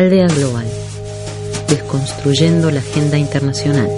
Aldea 0.00 0.28
Global. 0.28 0.66
Desconstruyendo 1.68 2.70
la 2.70 2.80
agenda 2.80 3.18
internacional. 3.18 3.90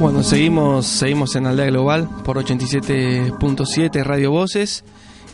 Bueno, 0.00 0.24
seguimos, 0.24 0.86
seguimos 0.86 1.36
en 1.36 1.46
Aldea 1.46 1.66
Global 1.66 2.08
por 2.24 2.38
87.7 2.38 4.02
Radio 4.02 4.32
Voces 4.32 4.82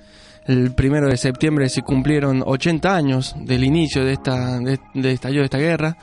El 0.48 0.74
primero 0.74 1.08
de 1.08 1.18
septiembre 1.18 1.70
se 1.70 1.82
cumplieron 1.82 2.44
80 2.44 2.96
años 2.96 3.36
del 3.38 3.64
inicio 3.64 4.04
de 4.04 4.14
esta 4.14 4.60
de, 4.60 4.80
estallido 5.12 5.42
de 5.42 5.46
esta 5.46 5.58
guerra, 5.58 5.98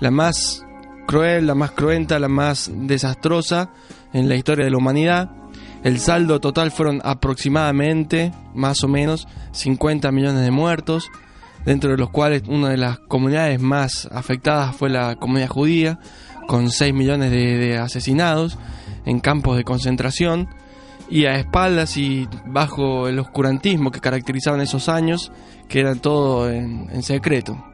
la 0.00 0.10
más 0.10 0.64
cruel, 1.06 1.46
la 1.46 1.54
más 1.54 1.72
cruenta, 1.72 2.18
la 2.18 2.28
más 2.28 2.70
desastrosa 2.72 3.70
en 4.12 4.28
la 4.28 4.36
historia 4.36 4.64
de 4.64 4.70
la 4.70 4.78
humanidad. 4.78 5.37
El 5.84 6.00
saldo 6.00 6.40
total 6.40 6.70
fueron 6.70 7.00
aproximadamente, 7.04 8.32
más 8.54 8.82
o 8.82 8.88
menos, 8.88 9.28
50 9.52 10.10
millones 10.10 10.42
de 10.42 10.50
muertos, 10.50 11.10
dentro 11.64 11.90
de 11.90 11.96
los 11.96 12.10
cuales 12.10 12.42
una 12.48 12.70
de 12.70 12.76
las 12.76 12.98
comunidades 12.98 13.60
más 13.60 14.08
afectadas 14.10 14.74
fue 14.74 14.90
la 14.90 15.16
comunidad 15.16 15.48
judía, 15.48 15.98
con 16.46 16.70
6 16.70 16.94
millones 16.94 17.30
de, 17.30 17.78
asesinados 17.78 18.58
en 19.04 19.20
campos 19.20 19.56
de 19.56 19.64
concentración, 19.64 20.48
y 21.10 21.24
a 21.26 21.36
espaldas 21.36 21.96
y 21.96 22.28
bajo 22.46 23.08
el 23.08 23.18
oscurantismo 23.18 23.90
que 23.90 24.00
caracterizaban 24.00 24.60
esos 24.60 24.88
años, 24.88 25.32
que 25.68 25.80
eran 25.80 26.00
todo 26.00 26.50
en, 26.50 27.02
secreto. 27.02 27.64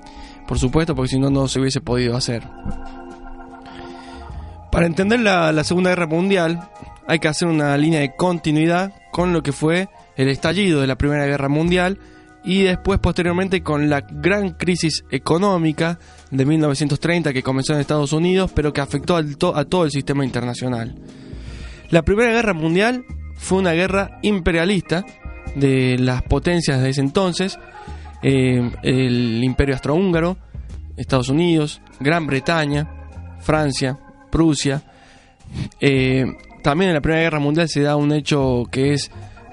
Por 0.47 0.59
supuesto, 0.59 0.95
porque 0.95 1.11
si 1.11 1.19
no, 1.19 1.31
no 1.31 1.49
se 1.49 1.59
hubiese 1.59 1.81
podido 1.81 2.17
hacer. 2.17 2.47
Para 4.71 4.87
entender 4.87 5.21
la, 5.21 5.65
Segunda 5.65 5.91
Guerra 5.91 6.07
Mundial 6.07 6.69
hay 7.07 7.19
que 7.19 7.29
hacer 7.29 7.49
una 7.49 7.77
línea 7.77 8.01
de 8.01 8.15
continuidad 8.17 8.93
con 9.13 9.33
lo 9.33 9.43
que 9.43 9.53
fue 9.53 9.89
el 10.17 10.29
estallido 10.29 10.81
de 10.81 10.87
la 10.87 10.97
Primera 10.97 11.27
Guerra 11.27 11.49
Mundial 11.49 11.99
y 12.45 12.63
después 12.63 12.99
posteriormente 12.99 13.63
con 13.63 13.89
la 13.89 14.01
gran 14.01 14.51
crisis 14.51 15.05
económica 15.11 15.99
de 16.31 16.45
1930 16.45 17.33
que 17.33 17.43
comenzó 17.43 17.75
en 17.75 17.81
Estados 17.81 18.13
Unidos 18.13 18.51
pero 18.55 18.73
que 18.73 18.81
afectó 18.81 19.17
a 19.17 19.65
todo 19.65 19.85
el 19.85 19.91
sistema 19.91 20.25
internacional. 20.25 20.95
La 21.91 22.03
Primera 22.03 22.33
Guerra 22.33 22.55
Mundial 22.55 23.05
fue 23.37 23.59
una 23.59 23.73
guerra 23.73 24.19
imperialista 24.23 25.05
de 25.55 25.97
las 25.99 26.23
potencias 26.23 26.83
de 26.83 26.91
ese 26.91 27.01
entonces, 27.01 27.59
eh, 28.23 28.71
el 28.83 29.43
Imperio 29.45 29.75
Austrohúngaro, 29.75 30.37
Estados 30.97 31.29
Unidos, 31.29 31.81
Gran 32.01 32.27
Bretaña, 32.27 32.89
Francia, 33.41 33.99
Prusia. 34.31 34.83
Eh, 35.81 36.25
también 36.65 36.89
en 36.89 36.95
la 36.95 37.03
Primera 37.03 37.23
Guerra 37.23 37.41
Mundial 37.41 37.69
se 37.69 37.83
da 37.83 37.95
un 37.95 38.11
hecho 38.11 38.65
que 38.71 38.95
es 38.95 39.11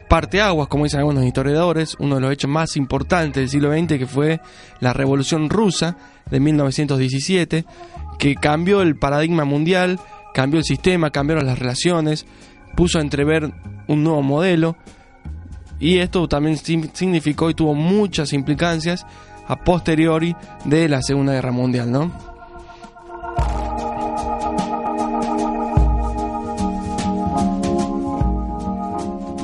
parteaguas, 0.07 0.69
como 0.69 0.85
dicen 0.85 1.01
algunos 1.01 1.25
historiadores, 1.25 1.97
uno 1.99 2.15
de 2.15 2.21
los 2.21 2.31
hechos 2.31 2.49
más 2.49 2.77
importantes 2.77 3.41
del 3.41 3.49
siglo 3.49 3.69
XX, 3.69 3.99
que 3.99 4.07
fue 4.07 4.39
la 4.79 4.93
Revolución 4.93 5.49
Rusa 5.49 5.97
de 6.29 6.39
1917, 6.39 7.65
que 8.17 8.35
cambió 8.35 8.81
el 8.81 8.95
paradigma 8.95 9.43
mundial, 9.43 9.99
cambió 10.33 10.59
el 10.59 10.63
sistema, 10.63 11.11
cambiaron 11.11 11.45
las 11.45 11.59
relaciones, 11.59 12.25
puso 12.77 12.97
a 12.97 13.01
entrever 13.01 13.51
un 13.89 14.03
nuevo 14.05 14.21
modelo, 14.21 14.77
y 15.81 15.97
esto 15.97 16.29
también 16.29 16.55
significó 16.55 17.49
y 17.49 17.55
tuvo 17.55 17.73
muchas 17.75 18.31
implicancias 18.31 19.05
a 19.47 19.57
posteriori 19.57 20.33
de 20.63 20.87
la 20.87 21.01
Segunda 21.01 21.33
Guerra 21.33 21.51
Mundial, 21.51 21.91
¿no? 21.91 22.30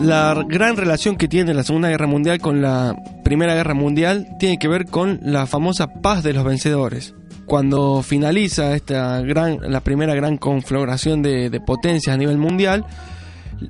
La 0.02 0.44
gran 0.48 0.78
relación 0.78 1.16
que 1.16 1.28
tiene 1.28 1.56
la 1.56 1.64
Segunda 1.64 1.90
Guerra 1.90 2.06
Mundial 2.06 2.40
con 2.40 2.62
la 2.62 2.96
Primera 3.24 3.56
Guerra 3.56 3.74
Mundial 3.74 4.28
tiene 4.38 4.60
que 4.60 4.68
ver 4.68 4.86
con 4.86 5.20
la 5.24 5.48
famosa 5.48 5.88
paz 5.88 6.24
de 6.24 6.34
los 6.34 6.44
vencedores. 6.44 7.16
Cuando 7.48 8.04
finaliza 8.04 8.76
esta 8.76 9.22
gran, 9.22 9.60
la 9.62 9.82
primera 9.82 10.14
gran 10.14 10.38
conflagración 10.38 11.24
de, 11.24 11.50
de 11.50 11.60
potencias 11.62 12.14
a 12.14 12.18
nivel 12.18 12.38
mundial, 12.38 12.86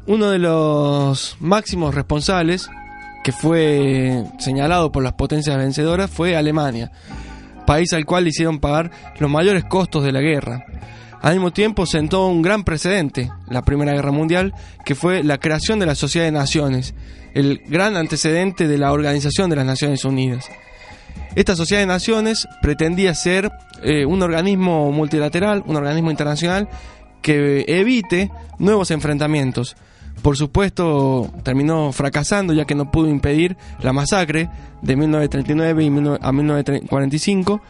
uno 0.05 0.29
de 0.29 0.39
los 0.39 1.37
máximos 1.39 1.95
responsables, 1.95 2.69
que 3.23 3.31
fue 3.31 4.23
señalado 4.37 4.91
por 4.91 5.03
las 5.03 5.13
potencias 5.13 5.57
vencedoras, 5.57 6.11
fue 6.11 6.35
Alemania, 6.35 6.91
país 7.65 7.93
al 7.93 8.05
cual 8.05 8.25
le 8.25 8.31
hicieron 8.31 8.59
pagar 8.59 8.91
los 9.19 9.29
mayores 9.31 9.63
costos 9.63 10.03
de 10.03 10.11
la 10.11 10.21
guerra. 10.21 10.65
Al 11.21 11.33
mismo 11.33 11.51
tiempo 11.51 11.85
sentó 11.85 12.27
un 12.27 12.41
gran 12.41 12.63
precedente, 12.63 13.31
la 13.49 13.63
Primera 13.63 13.93
Guerra 13.93 14.11
Mundial, 14.11 14.53
que 14.85 14.95
fue 14.95 15.23
la 15.23 15.39
creación 15.39 15.79
de 15.79 15.85
la 15.85 15.95
Sociedad 15.95 16.25
de 16.25 16.31
Naciones, 16.31 16.93
el 17.33 17.61
gran 17.67 17.97
antecedente 17.97 18.67
de 18.67 18.77
la 18.77 18.91
Organización 18.91 19.49
de 19.49 19.55
las 19.55 19.65
Naciones 19.65 20.05
Unidas. 20.05 20.49
Esta 21.35 21.55
Sociedad 21.55 21.81
de 21.81 21.87
Naciones 21.87 22.47
pretendía 22.61 23.13
ser 23.13 23.51
eh, 23.83 24.05
un 24.05 24.21
organismo 24.21 24.91
multilateral, 24.91 25.63
un 25.65 25.75
organismo 25.75 26.11
internacional 26.11 26.69
que 27.21 27.65
evite 27.67 28.31
nuevos 28.59 28.91
enfrentamientos. 28.91 29.75
Por 30.21 30.35
supuesto, 30.35 31.31
terminó 31.43 31.91
fracasando 31.91 32.53
ya 32.53 32.65
que 32.65 32.75
no 32.75 32.89
pudo 32.89 33.07
impedir 33.07 33.55
la 33.81 33.93
masacre 33.93 34.49
de 34.81 34.95
1939 34.95 36.19
a 36.21 36.31
1945, 36.31 37.61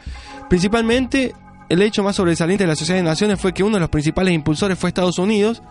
principalmente 0.49 1.33
el 1.69 1.81
hecho 1.81 2.03
más 2.03 2.15
sobresaliente 2.15 2.63
de 2.63 2.67
la 2.67 2.75
Sociedad 2.75 2.99
de 2.99 3.03
Naciones 3.03 3.39
fue 3.39 3.53
que 3.53 3.63
uno 3.63 3.75
de 3.75 3.81
los 3.81 3.89
principales 3.89 4.33
impulsores 4.33 4.77
fue 4.77 4.89
Estados 4.89 5.19
Unidos, 5.19 5.61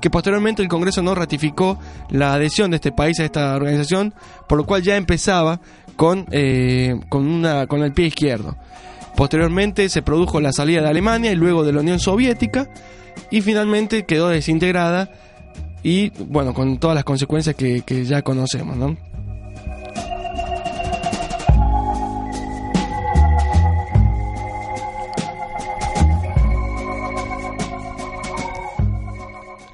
que 0.00 0.10
posteriormente 0.10 0.62
el 0.62 0.68
Congreso 0.68 1.02
no 1.02 1.14
ratificó 1.14 1.78
la 2.10 2.34
adhesión 2.34 2.70
de 2.70 2.76
este 2.76 2.92
país 2.92 3.20
a 3.20 3.24
esta 3.24 3.54
organización, 3.54 4.14
por 4.48 4.58
lo 4.58 4.64
cual 4.64 4.82
ya 4.82 4.96
empezaba 4.96 5.60
con, 5.96 6.26
eh, 6.30 6.98
con, 7.08 7.44
el 7.44 7.92
pie 7.92 8.06
izquierdo. 8.06 8.56
Posteriormente 9.16 9.88
se 9.88 10.02
produjo 10.02 10.40
la 10.40 10.52
salida 10.52 10.82
de 10.82 10.88
Alemania 10.88 11.32
y 11.32 11.36
luego 11.36 11.64
de 11.64 11.72
la 11.72 11.80
Unión 11.80 12.00
Soviética 12.00 12.68
y 13.30 13.42
finalmente 13.42 14.04
quedó 14.04 14.28
desintegrada 14.28 15.10
y 15.82 16.10
bueno, 16.24 16.54
con 16.54 16.78
todas 16.78 16.94
las 16.94 17.04
consecuencias 17.04 17.54
que, 17.54 17.82
que 17.82 18.04
ya 18.04 18.22
conocemos, 18.22 18.76
¿no? 18.76 18.96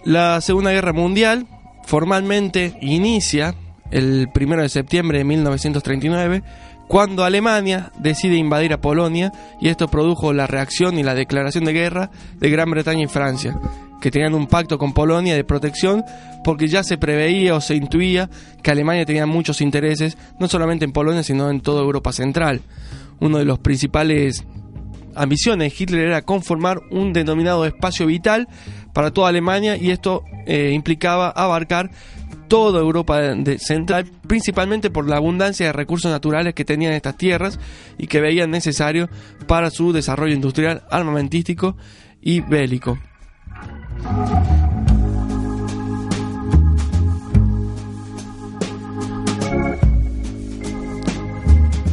La 0.09 0.41
Segunda 0.41 0.73
Guerra 0.73 0.95
Mundial 0.95 1.47
formalmente 1.85 2.79
inicia 2.81 3.55
el 3.91 4.31
1 4.35 4.63
de 4.63 4.71
septiembre 4.71 5.19
de 5.19 5.25
1939 5.25 6.43
cuando 6.89 7.25
Alemania 7.25 7.93
decide 7.99 8.37
invadir 8.37 8.73
a 8.73 8.81
Polonia 8.81 9.31
y 9.61 9.69
esto 9.69 9.89
produjo 9.89 10.33
la 10.33 10.47
reacción 10.47 10.99
y 10.99 11.03
la 11.03 11.15
declaración 11.15 11.67
de 11.67 11.75
guerra 11.75 12.11
de 12.39 12.49
Gran 12.49 12.71
Bretaña 12.71 13.05
y 13.05 13.07
Francia, 13.07 13.61
que 14.01 14.11
tenían 14.11 14.33
un 14.33 14.47
pacto 14.47 14.79
con 14.79 14.95
Polonia 14.95 15.35
de 15.35 15.45
protección 15.45 16.03
porque 16.43 16.69
ya 16.69 16.83
se 16.83 16.97
preveía 16.97 17.55
o 17.55 17.61
se 17.61 17.75
intuía 17.75 18.31
que 18.63 18.71
Alemania 18.71 19.05
tenía 19.05 19.27
muchos 19.27 19.61
intereses, 19.61 20.17
no 20.41 20.49
solamente 20.49 20.87
en 20.87 20.93
Polonia, 20.93 21.23
sino 21.23 21.51
en 21.51 21.61
toda 21.61 21.83
Europa 21.83 22.13
Central. 22.13 22.63
Uno 23.21 23.37
de 23.37 23.45
los 23.45 23.59
principales 23.59 24.43
ambiciones 25.15 25.71
de 25.71 25.83
Hitler 25.85 26.07
era 26.07 26.23
conformar 26.23 26.81
un 26.91 27.13
denominado 27.13 27.67
espacio 27.67 28.07
vital 28.07 28.49
para 28.99 29.13
toda 29.13 29.29
Alemania 29.29 29.77
y 29.77 29.93
esto 29.93 30.25
eh, 30.45 30.73
implicaba 30.73 31.31
abarcar 31.31 31.89
toda 32.49 32.81
Europa 32.81 33.21
central, 33.59 34.07
principalmente 34.27 34.91
por 34.91 35.09
la 35.09 35.19
abundancia 35.19 35.67
de 35.67 35.73
recursos 35.73 36.11
naturales 36.11 36.53
que 36.53 36.65
tenían 36.65 36.93
estas 36.95 37.17
tierras 37.17 37.61
y 37.97 38.09
que 38.09 38.21
veían 38.21 38.51
necesario 38.51 39.09
para 39.47 39.71
su 39.71 39.93
desarrollo 39.93 40.35
industrial, 40.35 40.83
armamentístico 40.91 41.77
y 42.21 42.41
bélico. 42.41 42.99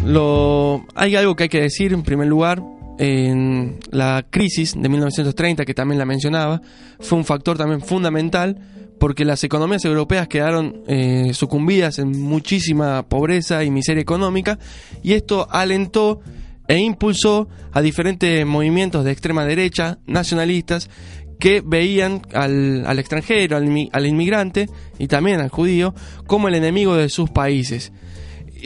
Lo, 0.04 0.88
hay 0.96 1.16
algo 1.16 1.36
que 1.36 1.44
hay 1.44 1.50
que 1.50 1.62
decir 1.62 1.94
en 1.94 2.02
primer 2.02 2.26
lugar. 2.26 2.64
En 2.98 3.78
la 3.92 4.26
crisis 4.30 4.74
de 4.80 4.88
1930, 4.88 5.66
que 5.66 5.74
también 5.74 6.00
la 6.00 6.06
mencionaba, 6.06 6.62
fue 7.00 7.18
un 7.18 7.26
factor 7.26 7.58
también 7.58 7.82
fundamental 7.82 8.58
porque 9.00 9.26
las 9.26 9.44
economías 9.44 9.84
europeas 9.84 10.28
quedaron 10.30 10.82
eh, 10.88 11.32
sucumbidas 11.34 12.00
en 12.00 12.12
muchísima 12.22 13.04
pobreza 13.10 13.64
y 13.66 13.70
miseria 13.72 14.02
económica 14.02 14.58
y 15.04 15.14
esto 15.14 15.48
alentó 15.52 16.22
e 16.68 16.78
impulsó 16.80 17.50
a 17.74 17.82
diferentes 17.82 18.46
movimientos 18.46 19.04
de 19.04 19.12
extrema 19.12 19.46
derecha, 19.46 20.00
nacionalistas, 20.08 20.90
que 21.38 21.62
veían 21.64 22.22
al, 22.34 22.86
al 22.88 22.98
extranjero, 22.98 23.58
al, 23.58 23.66
inmi- 23.68 23.90
al 23.92 24.06
inmigrante 24.08 24.68
y 24.98 25.08
también 25.08 25.42
al 25.42 25.50
judío 25.50 25.94
como 26.26 26.48
el 26.48 26.56
enemigo 26.56 26.96
de 26.96 27.10
sus 27.10 27.30
países. 27.30 27.92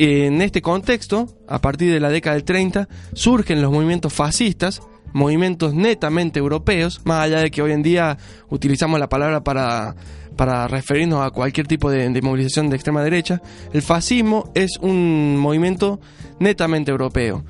En 0.02 0.42
este 0.42 0.62
contexto, 0.62 1.28
a 1.46 1.60
partir 1.60 1.92
de 1.92 2.00
la 2.00 2.08
década 2.08 2.38
del 2.38 2.46
30, 2.46 2.88
surgen 3.12 3.62
los 3.62 3.70
movimientos 3.70 4.14
fascistas, 4.14 4.82
movimientos 5.12 5.74
netamente 5.74 6.40
europeos, 6.40 7.02
más 7.04 7.26
allá 7.26 7.40
de 7.42 7.52
que 7.52 7.62
hoy 7.62 7.74
en 7.74 7.84
día 7.84 8.18
utilizamos 8.48 8.98
la 8.98 9.10
palabra 9.10 9.44
para, 9.44 9.98
para 10.38 10.70
referirnos 10.70 11.22
a 11.22 11.32
cualquier 11.32 11.68
tipo 11.68 11.92
de, 11.92 12.08
de 12.08 12.22
movilización 12.22 12.70
de 12.70 12.78
extrema 12.78 13.04
derecha. 13.04 13.42
El 13.74 13.82
fascismo 13.82 14.54
es 14.56 14.78
un 14.80 15.36
movimiento 15.36 16.00
netamente 16.40 16.92
europeo, 16.92 17.44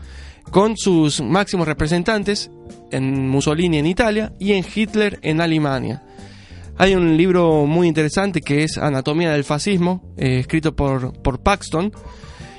con 0.49 0.75
sus 0.75 1.21
máximos 1.21 1.67
representantes 1.67 2.49
en 2.89 3.29
Mussolini 3.29 3.77
en 3.77 3.85
Italia 3.85 4.33
y 4.39 4.53
en 4.53 4.65
Hitler 4.73 5.19
en 5.21 5.39
Alemania. 5.39 6.01
Hay 6.79 6.95
un 6.95 7.15
libro 7.15 7.67
muy 7.67 7.87
interesante 7.87 8.41
que 8.41 8.63
es 8.63 8.79
Anatomía 8.79 9.33
del 9.33 9.43
Fascismo, 9.43 10.01
eh, 10.17 10.39
escrito 10.39 10.75
por, 10.75 11.13
por 11.21 11.41
Paxton, 11.41 11.91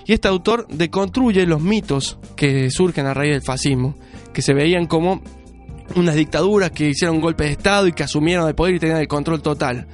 y 0.06 0.12
este 0.12 0.28
autor 0.28 0.66
deconstruye 0.68 1.46
los 1.46 1.60
mitos 1.60 2.18
que 2.36 2.70
surgen 2.70 3.06
a 3.06 3.14
raíz 3.14 3.32
del 3.32 3.42
fascismo, 3.42 3.94
que 4.32 4.42
se 4.42 4.54
veían 4.54 4.86
como 4.86 5.22
unas 5.96 6.14
dictaduras 6.14 6.70
que 6.70 6.90
hicieron 6.90 7.20
golpes 7.20 7.48
de 7.48 7.52
Estado 7.52 7.86
y 7.86 7.92
que 7.92 8.04
asumieron 8.04 8.46
el 8.48 8.54
poder 8.54 8.76
y 8.76 8.78
tenían 8.78 9.00
el 9.00 9.08
control 9.08 9.42
total. 9.42 9.86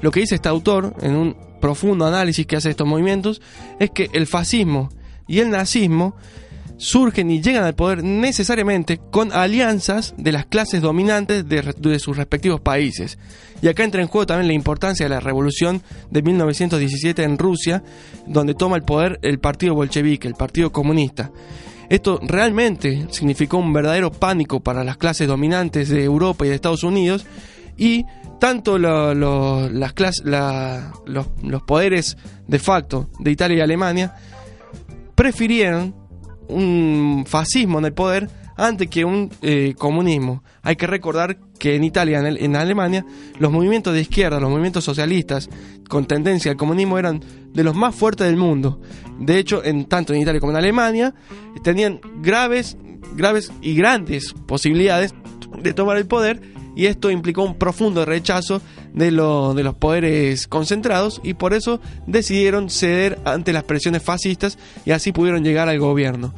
Lo 0.00 0.10
que 0.10 0.20
dice 0.20 0.36
este 0.36 0.48
autor, 0.48 0.94
en 1.00 1.14
un 1.14 1.36
profundo 1.60 2.06
análisis 2.06 2.46
que 2.46 2.56
hace 2.56 2.68
de 2.68 2.72
estos 2.72 2.86
movimientos, 2.86 3.40
es 3.78 3.90
que 3.90 4.10
el 4.12 4.26
fascismo 4.26 4.88
y 5.26 5.38
el 5.38 5.50
nazismo 5.50 6.16
surgen 6.82 7.30
y 7.30 7.40
llegan 7.40 7.62
al 7.62 7.76
poder 7.76 8.02
necesariamente 8.02 8.98
con 9.12 9.32
alianzas 9.32 10.14
de 10.18 10.32
las 10.32 10.46
clases 10.46 10.82
dominantes 10.82 11.48
de, 11.48 11.98
sus 12.00 12.16
respectivos 12.16 12.60
países. 12.60 13.18
Y 13.62 13.68
acá 13.68 13.84
entra 13.84 14.02
en 14.02 14.08
juego 14.08 14.26
también 14.26 14.48
la 14.48 14.54
importancia 14.54 15.06
de 15.06 15.10
la 15.10 15.20
revolución 15.20 15.80
de 16.10 16.22
1917 16.22 17.22
en 17.22 17.38
Rusia, 17.38 17.84
donde 18.26 18.54
toma 18.54 18.74
el 18.76 18.82
poder 18.82 19.20
el 19.22 19.38
partido 19.38 19.76
bolchevique, 19.76 20.26
el 20.26 20.34
partido 20.34 20.72
comunista. 20.72 21.30
Esto 21.88 22.18
realmente 22.20 23.06
significó 23.10 23.58
un 23.58 23.72
verdadero 23.72 24.10
pánico 24.10 24.58
para 24.58 24.82
las 24.82 24.96
clases 24.96 25.28
dominantes 25.28 25.88
de 25.88 26.02
Europa 26.02 26.44
y 26.44 26.48
de 26.48 26.56
Estados 26.56 26.82
Unidos 26.82 27.26
y 27.76 28.04
tanto 28.40 28.76
lo- 28.78 29.14
lo- 29.14 29.68
las 29.70 29.94
clas- 29.94 30.24
la- 30.24 30.92
los, 31.06 31.28
los 31.44 31.62
poderes 31.62 32.16
de 32.48 32.58
facto 32.58 33.08
de 33.20 33.30
Italia 33.30 33.58
y 33.58 33.60
Alemania 33.60 34.16
prefirieron 35.14 36.01
un 36.52 37.24
fascismo 37.26 37.78
en 37.78 37.84
el 37.86 37.92
poder 37.92 38.28
antes 38.56 38.88
que 38.88 39.04
un 39.04 39.30
eh, 39.42 39.74
comunismo. 39.78 40.42
Hay 40.62 40.76
que 40.76 40.86
recordar 40.86 41.38
que 41.58 41.74
en 41.74 41.84
Italia, 41.84 42.18
en, 42.20 42.26
el- 42.26 42.38
en 42.44 42.54
Alemania, 42.56 43.04
los 43.38 43.50
movimientos 43.50 43.94
de 43.94 44.00
izquierda, 44.02 44.38
los 44.40 44.50
movimientos 44.50 44.84
socialistas 44.84 45.48
con 45.88 46.06
tendencia 46.06 46.50
al 46.50 46.56
comunismo 46.56 46.98
eran 46.98 47.22
de 47.52 47.64
los 47.64 47.74
más 47.74 47.94
fuertes 47.94 48.26
del 48.26 48.36
mundo. 48.36 48.80
De 49.18 49.38
hecho, 49.38 49.64
en 49.64 49.86
tanto 49.86 50.12
en 50.14 50.20
Italia 50.20 50.40
como 50.40 50.52
en 50.52 50.58
Alemania, 50.58 51.14
tenían 51.62 52.00
graves, 52.20 52.76
graves 53.16 53.50
y 53.62 53.74
grandes 53.74 54.34
posibilidades 54.46 55.14
de 55.60 55.72
tomar 55.72 55.96
el 55.96 56.06
poder 56.06 56.40
y 56.74 56.86
esto 56.86 57.10
implicó 57.10 57.42
un 57.44 57.56
profundo 57.58 58.04
rechazo 58.06 58.62
de, 58.92 59.10
lo- 59.10 59.54
de 59.54 59.62
los 59.62 59.74
poderes 59.74 60.46
concentrados 60.46 61.20
y 61.24 61.34
por 61.34 61.54
eso 61.54 61.80
decidieron 62.06 62.70
ceder 62.70 63.18
ante 63.24 63.52
las 63.52 63.64
presiones 63.64 64.02
fascistas 64.02 64.58
y 64.84 64.90
así 64.92 65.12
pudieron 65.12 65.42
llegar 65.44 65.68
al 65.68 65.78
gobierno. 65.78 66.34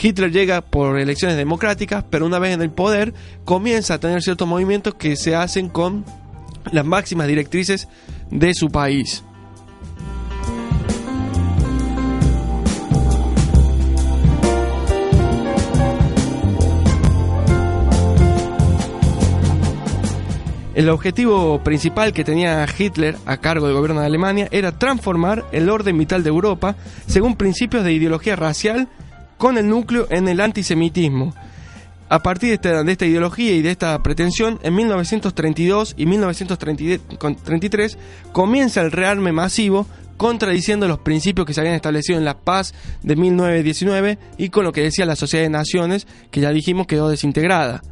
Hitler 0.00 0.30
llega 0.30 0.60
por 0.60 0.98
elecciones 0.98 1.36
democráticas, 1.36 2.04
pero 2.08 2.24
una 2.26 2.38
vez 2.38 2.54
en 2.54 2.62
el 2.62 2.70
poder 2.70 3.12
comienza 3.44 3.94
a 3.94 3.98
tener 4.00 4.22
ciertos 4.22 4.46
movimientos 4.46 4.94
que 4.94 5.16
se 5.16 5.34
hacen 5.34 5.68
con 5.68 6.04
las 6.72 6.84
máximas 6.86 7.26
directrices 7.26 7.88
de 8.30 8.54
su 8.54 8.68
país. 8.70 9.24
El 20.74 20.88
objetivo 20.88 21.62
principal 21.64 22.12
que 22.12 22.22
tenía 22.22 22.66
Hitler 22.78 23.16
a 23.26 23.38
cargo 23.38 23.66
del 23.66 23.74
gobierno 23.74 24.00
de 24.00 24.06
Alemania 24.06 24.48
era 24.52 24.78
transformar 24.78 25.44
el 25.50 25.68
orden 25.68 25.98
vital 25.98 26.22
de 26.22 26.28
Europa 26.28 26.76
según 27.06 27.36
principios 27.36 27.82
de 27.84 27.92
ideología 27.92 28.36
racial 28.36 28.88
con 29.36 29.58
el 29.58 29.68
núcleo 29.68 30.06
en 30.10 30.28
el 30.28 30.40
antisemitismo. 30.40 31.34
A 32.08 32.22
partir 32.22 32.50
de 32.50 32.54
esta, 32.54 32.84
de 32.84 32.92
esta 32.92 33.06
ideología 33.06 33.52
y 33.52 33.62
de 33.62 33.70
esta 33.70 34.00
pretensión, 34.02 34.60
en 34.62 34.74
1932 34.76 35.94
y 35.96 36.06
1933 36.06 37.98
comienza 38.32 38.80
el 38.80 38.92
rearme 38.92 39.32
masivo 39.32 39.86
contradiciendo 40.16 40.86
los 40.86 40.98
principios 40.98 41.46
que 41.46 41.54
se 41.54 41.60
habían 41.60 41.76
establecido 41.76 42.18
en 42.18 42.24
la 42.24 42.38
paz 42.38 42.74
de 43.02 43.16
1919 43.16 44.18
y 44.38 44.50
con 44.50 44.64
lo 44.64 44.72
que 44.72 44.82
decía 44.82 45.06
la 45.06 45.16
Sociedad 45.16 45.44
de 45.44 45.50
Naciones, 45.50 46.06
que 46.30 46.40
ya 46.40 46.50
dijimos 46.50 46.86
quedó 46.86 47.08
desintegrada. 47.08 47.82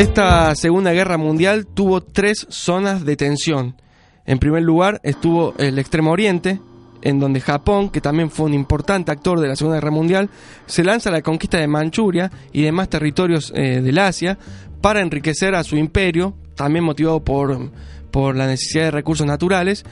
Esta 0.00 0.54
Segunda 0.54 0.94
Guerra 0.94 1.18
Mundial 1.18 1.66
tuvo 1.66 2.00
tres 2.00 2.46
zonas 2.48 3.04
de 3.04 3.16
tensión. 3.16 3.76
En 4.24 4.38
primer 4.38 4.62
lugar 4.62 4.98
estuvo 5.04 5.52
el 5.58 5.78
Extremo 5.78 6.10
Oriente, 6.12 6.58
en 7.02 7.20
donde 7.20 7.42
Japón, 7.42 7.90
que 7.90 8.00
también 8.00 8.30
fue 8.30 8.46
un 8.46 8.54
importante 8.54 9.12
actor 9.12 9.38
de 9.40 9.48
la 9.48 9.56
Segunda 9.56 9.76
Guerra 9.76 9.90
Mundial, 9.90 10.30
se 10.64 10.84
lanza 10.84 11.10
a 11.10 11.12
la 11.12 11.20
conquista 11.20 11.58
de 11.58 11.66
Manchuria 11.66 12.32
y 12.50 12.62
demás 12.62 12.88
territorios 12.88 13.52
eh, 13.54 13.82
del 13.82 13.98
Asia 13.98 14.38
para 14.80 15.02
enriquecer 15.02 15.54
a 15.54 15.64
su 15.64 15.76
imperio, 15.76 16.34
también 16.54 16.82
motivado 16.82 17.22
por, 17.22 17.70
por 18.10 18.34
la 18.36 18.46
necesidad 18.46 18.84
de 18.84 18.92
recursos 18.92 19.26
naturales, 19.26 19.84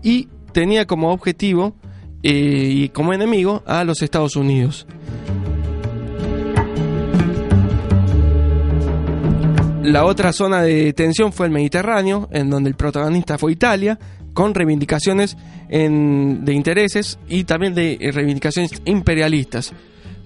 y 0.00 0.28
tenía 0.52 0.86
como 0.86 1.10
objetivo 1.10 1.74
eh, 2.22 2.32
y 2.32 2.88
como 2.90 3.12
enemigo 3.12 3.64
a 3.66 3.82
los 3.82 4.00
Estados 4.00 4.36
Unidos. 4.36 4.86
La 9.86 10.04
otra 10.04 10.32
zona 10.32 10.62
de 10.62 10.92
tensión 10.94 11.32
fue 11.32 11.46
el 11.46 11.52
Mediterráneo, 11.52 12.28
en 12.32 12.50
donde 12.50 12.68
el 12.68 12.74
protagonista 12.74 13.38
fue 13.38 13.52
Italia, 13.52 13.96
con 14.34 14.52
reivindicaciones 14.52 15.36
de 15.68 16.52
intereses 16.52 17.20
y 17.28 17.44
también 17.44 17.72
de 17.72 17.96
eh, 18.00 18.10
reivindicaciones 18.10 18.72
imperialistas. 18.84 19.72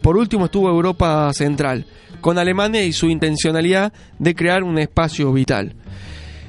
Por 0.01 0.17
último 0.17 0.47
estuvo 0.47 0.71
Europa 0.71 1.31
Central, 1.35 1.85
con 2.23 2.39
Alemania 2.39 2.83
y 2.85 2.95
su 2.95 3.11
intencionalidad 3.11 3.93
de 4.19 4.35
crear 4.35 4.63
un 4.63 4.79
espacio 4.79 5.31
vital. 5.31 5.75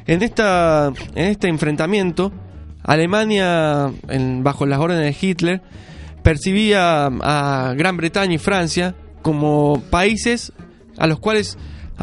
En, 0.07 0.23
esta, 0.23 0.93
en 1.13 1.25
este 1.25 1.49
enfrentamiento, 1.49 2.31
Alemania, 2.81 3.91
bajo 4.37 4.65
las 4.65 4.79
órdenes 4.79 5.19
de 5.19 5.27
Hitler, 5.27 5.61
percibía 6.23 7.07
a 7.07 7.73
Gran 7.75 7.97
Bretaña 7.97 8.35
y 8.35 8.37
Francia 8.37 8.95
como 9.21 9.81
países 9.89 10.53
a 10.97 11.07
los 11.07 11.19
cuales 11.19 11.57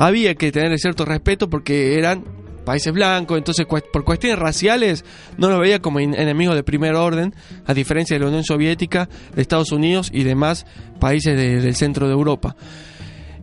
había 0.07 0.35
que 0.35 0.53
tener 0.53 0.79
cierto 0.79 1.05
respeto 1.05 1.51
porque 1.51 1.99
eran 1.99 2.25
países 2.65 2.93
blancos, 2.93 3.39
entonces 3.39 3.65
por 3.67 4.05
cuestiones 4.05 4.39
raciales 4.39 5.05
no 5.39 5.49
los 5.49 5.59
veía 5.59 5.81
como 5.81 6.01
en- 6.01 6.15
enemigos 6.15 6.55
de 6.55 6.63
primer 6.63 6.95
orden, 6.95 7.35
a 7.67 7.73
diferencia 7.73 8.15
de 8.15 8.21
la 8.21 8.29
Unión 8.29 8.45
Soviética, 8.45 9.09
de 9.35 9.41
Estados 9.43 9.73
Unidos 9.73 10.11
y 10.13 10.23
demás 10.23 10.67
países 11.01 11.35
de- 11.37 11.61
del 11.63 11.75
centro 11.75 12.07
de 12.07 12.13
Europa. 12.13 12.55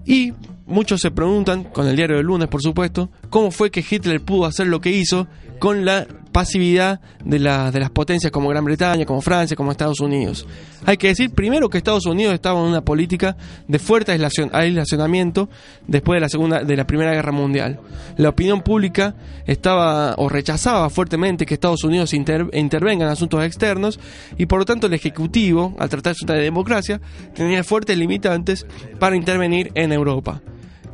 Y 0.05 0.33
muchos 0.67 1.01
se 1.01 1.09
preguntan, 1.11 1.63
con 1.63 1.87
el 1.87 1.95
diario 1.95 2.17
del 2.17 2.25
lunes 2.27 2.47
por 2.47 2.61
supuesto, 2.61 3.09
cómo 3.29 3.49
fue 3.51 3.71
que 3.71 3.83
Hitler 3.87 4.21
pudo 4.21 4.45
hacer 4.45 4.67
lo 4.67 4.79
que 4.79 4.91
hizo 4.91 5.27
con 5.59 5.85
la 5.85 6.07
pasividad 6.35 6.99
de, 7.23 7.39
la, 7.39 7.71
de 7.71 7.79
las 7.79 7.91
potencias 7.91 8.29
como 8.29 8.49
Gran 8.49 8.65
Bretaña, 8.65 9.05
como 9.05 9.21
Francia, 9.21 9.55
como 9.55 9.71
Estados 9.71 10.01
Unidos. 10.01 10.45
Hay 10.85 10.97
que 10.97 11.07
decir 11.07 11.31
primero 11.31 11.69
que 11.69 11.77
Estados 11.77 12.05
Unidos 12.05 12.33
estaba 12.33 12.59
en 12.59 12.65
una 12.65 12.81
política 12.81 13.37
de 13.67 13.79
fuerte 13.79 14.11
aislacionamiento 14.11 15.49
después 15.87 16.17
de 16.17 16.19
la 16.19 16.27
segunda, 16.27 16.63
de 16.63 16.75
la 16.75 16.85
Primera 16.85 17.13
Guerra 17.13 17.31
Mundial. 17.31 17.79
La 18.17 18.27
opinión 18.27 18.61
pública 18.61 19.15
estaba 19.47 20.15
o 20.17 20.27
rechazaba 20.27 20.89
fuertemente 20.89 21.45
que 21.45 21.53
Estados 21.53 21.85
Unidos 21.85 22.13
intervenga 22.13 23.05
en 23.05 23.11
asuntos 23.11 23.41
externos 23.41 23.97
y 24.37 24.45
por 24.45 24.59
lo 24.59 24.65
tanto 24.65 24.87
el 24.87 24.93
ejecutivo, 24.93 25.73
al 25.79 25.87
tratarse 25.87 26.25
de 26.25 26.41
democracia, 26.41 26.99
tenía 27.33 27.63
fuertes 27.63 27.97
limitantes 27.97 28.67
para 28.99 29.15
intervenir 29.15 29.71
en 29.73 29.93
Europa. 29.93 30.41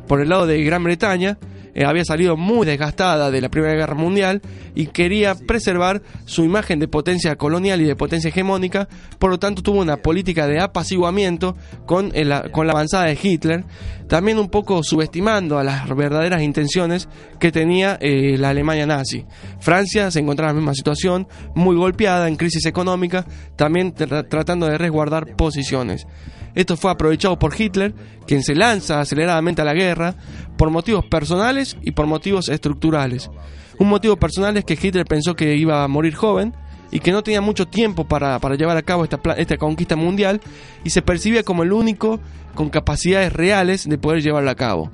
Por 0.06 0.20
el 0.20 0.28
lado 0.28 0.46
de 0.46 0.62
Gran 0.62 0.84
Bretaña, 0.84 1.36
eh, 1.74 1.84
había 1.84 2.04
salido 2.04 2.36
muy 2.36 2.66
desgastada 2.66 3.30
de 3.30 3.40
la 3.40 3.48
Primera 3.48 3.74
Guerra 3.74 3.94
Mundial 3.94 4.42
y 4.74 4.86
quería 4.86 5.34
preservar 5.34 6.02
su 6.24 6.44
imagen 6.44 6.78
de 6.78 6.88
potencia 6.88 7.36
colonial 7.36 7.80
y 7.80 7.84
de 7.84 7.96
potencia 7.96 8.28
hegemónica, 8.28 8.88
por 9.18 9.30
lo 9.30 9.38
tanto 9.38 9.62
tuvo 9.62 9.80
una 9.80 9.96
política 9.96 10.46
de 10.46 10.60
apaciguamiento 10.60 11.56
con, 11.86 12.12
con 12.52 12.66
la 12.66 12.72
avanzada 12.72 13.06
de 13.06 13.18
Hitler, 13.20 13.64
también 14.08 14.38
un 14.38 14.48
poco 14.48 14.82
subestimando 14.82 15.58
a 15.58 15.64
las 15.64 15.88
verdaderas 15.88 16.42
intenciones 16.42 17.08
que 17.40 17.50
tenía 17.50 17.96
eh, 18.00 18.36
la 18.38 18.50
Alemania 18.50 18.86
nazi. 18.86 19.24
Francia 19.60 20.10
se 20.10 20.20
encontraba 20.20 20.50
en 20.50 20.56
la 20.56 20.60
misma 20.60 20.74
situación, 20.74 21.26
muy 21.54 21.76
golpeada, 21.76 22.28
en 22.28 22.36
crisis 22.36 22.66
económica, 22.66 23.24
también 23.56 23.94
tratando 23.94 24.66
de 24.66 24.76
resguardar 24.76 25.34
posiciones. 25.36 26.06
Esto 26.54 26.76
fue 26.76 26.90
aprovechado 26.90 27.38
por 27.38 27.58
Hitler, 27.58 27.94
quien 28.26 28.42
se 28.42 28.54
lanza 28.54 29.00
aceleradamente 29.00 29.62
a 29.62 29.64
la 29.64 29.74
guerra 29.74 30.14
por 30.56 30.70
motivos 30.70 31.04
personales 31.06 31.76
y 31.82 31.92
por 31.92 32.06
motivos 32.06 32.48
estructurales. 32.48 33.30
Un 33.78 33.88
motivo 33.88 34.16
personal 34.16 34.56
es 34.56 34.64
que 34.64 34.78
Hitler 34.80 35.06
pensó 35.06 35.34
que 35.34 35.56
iba 35.56 35.82
a 35.82 35.88
morir 35.88 36.14
joven 36.14 36.54
y 36.90 37.00
que 37.00 37.10
no 37.10 37.22
tenía 37.22 37.40
mucho 37.40 37.66
tiempo 37.66 38.06
para, 38.06 38.38
llevar 38.54 38.76
a 38.76 38.82
cabo 38.82 39.02
esta, 39.04 39.18
esta 39.38 39.56
conquista 39.56 39.96
mundial 39.96 40.40
y 40.84 40.90
se 40.90 41.02
percibía 41.02 41.42
como 41.42 41.62
el 41.62 41.72
único 41.72 42.20
con 42.54 42.68
capacidades 42.68 43.32
reales 43.32 43.88
de 43.88 43.98
poder 43.98 44.22
llevarla 44.22 44.50
a 44.52 44.56
cabo. 44.56 44.92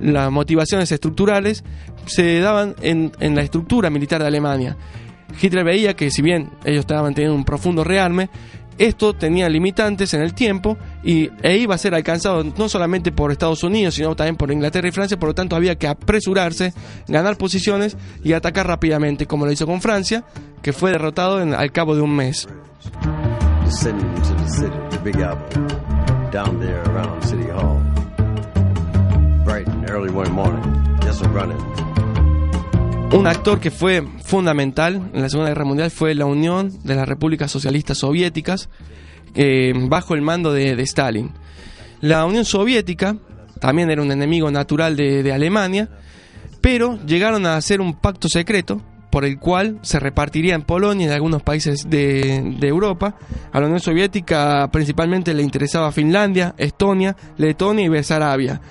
Las 0.00 0.30
motivaciones 0.30 0.90
estructurales 0.92 1.64
se 2.06 2.38
daban 2.38 2.76
en, 2.80 3.12
en 3.18 3.34
la 3.34 3.42
estructura 3.42 3.90
militar 3.90 4.20
de 4.22 4.28
Alemania. 4.28 4.76
Hitler 5.40 5.64
veía 5.64 5.94
que 5.94 6.10
si 6.10 6.22
bien 6.22 6.50
ellos 6.64 6.80
estaban 6.80 7.14
teniendo 7.14 7.36
un 7.36 7.44
profundo 7.44 7.82
rearme, 7.84 8.30
esto 8.78 9.14
tenía 9.14 9.48
limitantes 9.48 10.14
en 10.14 10.22
el 10.22 10.34
tiempo 10.34 10.76
y, 11.02 11.30
e 11.42 11.56
iba 11.56 11.74
a 11.74 11.78
ser 11.78 11.94
alcanzado 11.94 12.44
no 12.44 12.68
solamente 12.68 13.12
por 13.12 13.32
Estados 13.32 13.62
Unidos, 13.62 13.94
sino 13.94 14.14
también 14.16 14.36
por 14.36 14.50
Inglaterra 14.50 14.88
y 14.88 14.92
Francia, 14.92 15.18
por 15.18 15.30
lo 15.30 15.34
tanto 15.34 15.56
había 15.56 15.76
que 15.76 15.86
apresurarse, 15.86 16.72
ganar 17.08 17.36
posiciones 17.36 17.96
y 18.22 18.32
atacar 18.32 18.66
rápidamente, 18.66 19.26
como 19.26 19.46
lo 19.46 19.52
hizo 19.52 19.66
con 19.66 19.80
Francia, 19.80 20.24
que 20.62 20.72
fue 20.72 20.90
derrotado 20.90 21.38
al 21.38 21.72
cabo 21.72 21.94
de 21.94 22.02
un 22.02 22.14
mes. 22.14 22.48
Un 33.12 33.26
actor 33.26 33.60
que 33.60 33.70
fue 33.70 34.02
fundamental 34.24 35.10
en 35.12 35.20
la 35.20 35.28
Segunda 35.28 35.50
Guerra 35.50 35.66
Mundial 35.66 35.90
fue 35.90 36.14
la 36.14 36.24
unión 36.24 36.72
de 36.82 36.94
las 36.94 37.06
repúblicas 37.06 37.50
socialistas 37.50 37.98
soviéticas 37.98 38.70
eh, 39.34 39.74
bajo 39.76 40.14
el 40.14 40.22
mando 40.22 40.52
de, 40.52 40.80
Stalin. 40.82 41.30
La 42.00 42.24
Unión 42.24 42.46
Soviética 42.46 43.16
también 43.60 43.90
era 43.90 44.00
un 44.00 44.10
enemigo 44.10 44.50
natural 44.50 44.96
de, 44.96 45.30
Alemania, 45.30 45.90
pero 46.62 46.98
llegaron 47.04 47.44
a 47.44 47.56
hacer 47.56 47.82
un 47.82 47.94
pacto 47.94 48.28
secreto 48.30 48.80
por 49.10 49.26
el 49.26 49.38
cual 49.38 49.78
se 49.82 50.00
repartiría 50.00 50.54
en 50.54 50.62
Polonia 50.62 51.04
y 51.04 51.08
en 51.08 51.14
algunos 51.14 51.42
países 51.42 51.88
de, 51.90 52.56
Europa. 52.62 53.16
A 53.52 53.60
la 53.60 53.66
Unión 53.66 53.80
Soviética 53.80 54.70
principalmente 54.72 55.34
le 55.34 55.42
interesaba 55.42 55.92
Finlandia, 55.92 56.54
Estonia, 56.56 57.14
Letonia 57.36 57.84
y 57.84 57.88
Besarabia. 57.90 58.62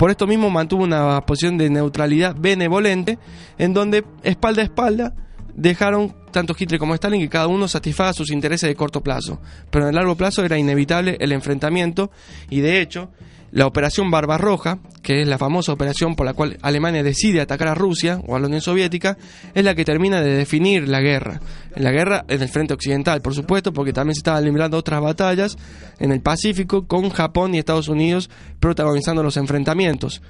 Por 0.00 0.10
esto 0.10 0.26
mismo 0.26 0.48
mantuvo 0.48 0.84
una 0.84 1.20
posición 1.26 1.58
de 1.58 1.68
neutralidad 1.68 2.34
benevolente, 2.34 3.18
en 3.58 3.74
donde 3.74 4.02
espalda 4.22 4.62
a 4.62 4.64
espalda 4.64 5.14
dejaron 5.54 6.16
tanto 6.30 6.56
Hitler 6.58 6.80
como 6.80 6.94
Stalin 6.94 7.20
que 7.20 7.28
cada 7.28 7.48
uno 7.48 7.68
satisfaga 7.68 8.14
sus 8.14 8.30
intereses 8.30 8.66
de 8.66 8.74
corto 8.74 9.02
plazo. 9.02 9.42
Pero 9.68 9.84
en 9.84 9.88
el 9.90 9.96
largo 9.96 10.16
plazo 10.16 10.42
era 10.42 10.56
inevitable 10.56 11.18
el 11.20 11.32
enfrentamiento 11.32 12.10
y 12.48 12.60
de 12.60 12.80
hecho 12.80 13.10
la 13.52 13.66
operación 13.66 14.10
Barbarroja, 14.10 14.78
que 15.02 15.22
es 15.22 15.28
la 15.28 15.38
famosa 15.38 15.72
operación 15.72 16.14
por 16.14 16.26
la 16.26 16.34
cual 16.34 16.58
Alemania 16.62 17.02
decide 17.02 17.40
atacar 17.40 17.68
a 17.68 17.74
Rusia 17.74 18.20
o 18.26 18.36
a 18.36 18.40
la 18.40 18.46
Unión 18.46 18.60
Soviética, 18.60 19.16
es 19.54 19.64
la 19.64 19.74
que 19.74 19.84
termina 19.84 20.20
de 20.20 20.34
definir 20.34 20.88
la 20.88 21.00
guerra. 21.00 21.40
La 21.76 21.90
guerra 21.90 22.24
en 22.28 22.42
el 22.42 22.48
frente 22.48 22.74
occidental, 22.74 23.22
por 23.22 23.34
supuesto, 23.34 23.72
porque 23.72 23.92
también 23.92 24.14
se 24.14 24.20
estaban 24.20 24.44
librando 24.44 24.76
otras 24.76 25.00
batallas 25.00 25.56
en 25.98 26.12
el 26.12 26.20
Pacífico 26.20 26.86
con 26.86 27.10
Japón 27.10 27.54
y 27.54 27.58
Estados 27.58 27.88
Unidos 27.88 28.30
protagonizando 28.60 29.22
los 29.22 29.36
enfrentamientos. 29.36 30.22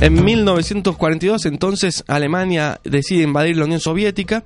En 0.00 0.24
1942 0.24 1.44
entonces 1.44 2.04
Alemania 2.08 2.80
decide 2.84 3.24
invadir 3.24 3.58
la 3.58 3.66
Unión 3.66 3.80
Soviética 3.80 4.44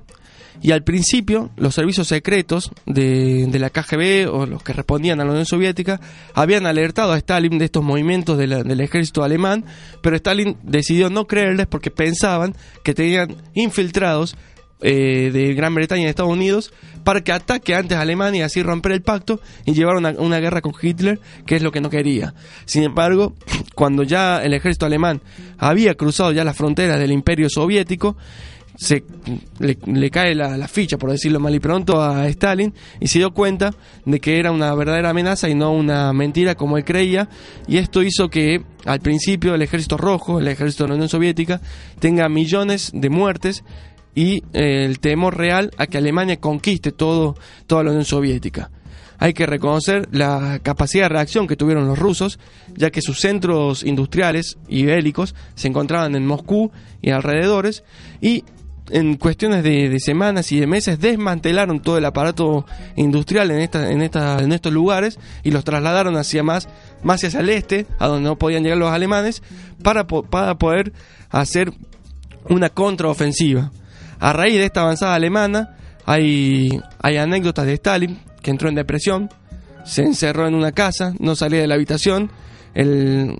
y 0.61 0.71
al 0.71 0.83
principio 0.83 1.49
los 1.55 1.75
servicios 1.75 2.07
secretos 2.07 2.71
de, 2.85 3.47
la 3.53 3.69
KGB 3.69 4.29
o 4.29 4.45
los 4.45 4.61
que 4.63 4.73
respondían 4.73 5.21
a 5.21 5.23
la 5.23 5.31
Unión 5.31 5.45
Soviética 5.45 6.01
habían 6.33 6.65
alertado 6.65 7.13
a 7.13 7.17
Stalin 7.17 7.57
de 7.57 7.65
estos 7.65 7.83
movimientos 7.83 8.37
del 8.37 8.81
ejército 8.81 9.23
alemán, 9.23 9.63
pero 10.01 10.17
Stalin 10.17 10.57
decidió 10.61 11.09
no 11.09 11.25
creerles 11.25 11.67
porque 11.67 11.89
pensaban 11.89 12.53
que 12.83 12.93
tenían 12.93 13.37
infiltrados 13.53 14.35
eh, 14.81 15.31
de 15.31 15.53
Gran 15.53 15.73
Bretaña 15.73 16.03
y 16.03 16.05
Estados 16.05 16.31
Unidos 16.31 16.73
para 17.03 17.21
que 17.21 17.31
ataque 17.31 17.75
antes 17.75 17.97
a 17.97 18.01
Alemania 18.01 18.39
y 18.39 18.43
así 18.43 18.63
romper 18.63 18.91
el 18.91 19.01
pacto 19.01 19.39
y 19.65 19.73
llevar 19.73 19.95
una, 19.95 20.11
una, 20.17 20.39
guerra 20.39 20.61
con 20.61 20.73
Hitler, 20.79 21.19
que 21.45 21.55
es 21.55 21.61
lo 21.61 21.71
que 21.71 21.81
no 21.81 21.89
quería. 21.89 22.33
Sin 22.65 22.83
embargo, 22.83 23.35
cuando 23.75 24.03
ya 24.03 24.43
el 24.43 24.53
ejército 24.53 24.85
alemán 24.85 25.21
había 25.57 25.95
cruzado 25.95 26.31
ya 26.31 26.43
las 26.43 26.57
fronteras 26.57 26.99
del 26.99 27.11
imperio 27.11 27.49
soviético, 27.49 28.17
se 28.77 29.03
le, 29.59 30.09
cae 30.09 30.35
la, 30.35 30.57
la, 30.57 30.67
ficha, 30.67 30.97
por 30.97 31.11
decirlo 31.11 31.39
mal 31.39 31.55
y 31.55 31.59
pronto, 31.59 32.01
a 32.01 32.27
Stalin 32.27 32.73
y 32.99 33.07
se 33.07 33.19
dio 33.19 33.33
cuenta 33.33 33.73
de 34.05 34.19
que 34.19 34.39
era 34.39 34.51
una 34.51 34.73
verdadera 34.75 35.09
amenaza 35.09 35.49
y 35.49 35.55
no 35.55 35.71
una 35.71 36.11
mentira 36.13 36.55
como 36.55 36.77
él 36.77 36.83
creía. 36.83 37.29
Y 37.67 37.77
esto 37.77 38.03
hizo 38.03 38.29
que 38.29 38.63
al 38.85 38.99
principio 38.99 39.55
el 39.55 39.61
ejército 39.61 39.97
rojo, 39.97 40.39
el 40.39 40.47
ejército 40.47 40.83
de 40.83 40.89
la 40.89 40.95
Unión 40.95 41.09
Soviética, 41.09 41.61
tenga 41.99 42.27
millones 42.27 42.91
de 42.93 43.09
muertes 43.09 43.63
y 44.15 44.43
eh, 44.53 44.85
el 44.85 44.99
temor 44.99 45.37
real 45.37 45.71
a 45.77 45.87
que 45.87 45.97
Alemania 45.97 46.39
conquiste 46.39 46.91
todo, 46.91 47.35
toda 47.67 47.83
la 47.83 47.91
Unión 47.91 48.05
Soviética. 48.05 48.71
Hay 49.17 49.33
que 49.33 49.45
reconocer 49.45 50.07
la 50.11 50.59
capacidad 50.61 51.05
de 51.05 51.09
reacción 51.09 51.47
que 51.47 51.55
tuvieron 51.55 51.87
los 51.87 51.99
rusos, 51.99 52.39
ya 52.75 52.91
que 52.91 53.01
sus 53.01 53.19
centros 53.19 53.83
industriales 53.83 54.57
y 54.67 54.83
bélicos 54.85 55.35
se 55.55 55.67
encontraban 55.67 56.15
en 56.15 56.25
Moscú 56.25 56.71
y 57.01 57.11
alrededores, 57.11 57.83
y 58.19 58.43
en 58.89 59.15
cuestiones 59.15 59.63
de, 59.63 59.99
semanas 59.99 60.51
y 60.51 60.59
de 60.59 60.67
meses 60.67 60.99
desmantelaron 60.99 61.79
todo 61.79 61.97
el 61.97 62.05
aparato 62.05 62.65
industrial 62.95 63.49
en, 63.51 63.59
esta, 63.59 63.91
en, 63.91 64.01
esta, 64.01 64.39
en 64.39 64.51
estos 64.51 64.71
lugares 64.71 65.17
y 65.43 65.51
los 65.51 65.63
trasladaron 65.63 66.15
hacia 66.17 66.43
más, 66.43 66.67
más 67.03 67.23
hacia 67.23 67.39
el 67.39 67.49
este, 67.49 67.87
a 67.97 68.07
donde 68.07 68.29
no 68.29 68.37
podían 68.37 68.63
llegar 68.63 68.77
los 68.77 68.91
alemanes, 68.91 69.41
para, 69.81 70.05
para 70.05 70.55
poder 70.55 70.93
hacer 71.29 71.73
una 72.47 72.69
contraofensiva. 72.69 73.71
A 74.19 74.33
raíz 74.33 74.55
de 74.55 74.65
esta 74.65 74.81
avanzada 74.81 75.15
alemana, 75.15 75.75
hay, 76.05 76.69
hay 77.01 77.17
anécdotas 77.17 77.65
de 77.65 77.73
Stalin, 77.73 78.19
que 78.41 78.51
entró 78.51 78.69
en 78.69 78.75
depresión, 78.75 79.29
se 79.83 80.03
encerró 80.03 80.47
en 80.47 80.55
una 80.55 80.71
casa, 80.71 81.13
no 81.19 81.35
salía 81.35 81.61
de 81.61 81.67
la 81.67 81.75
habitación, 81.75 82.31
el, 82.73 83.39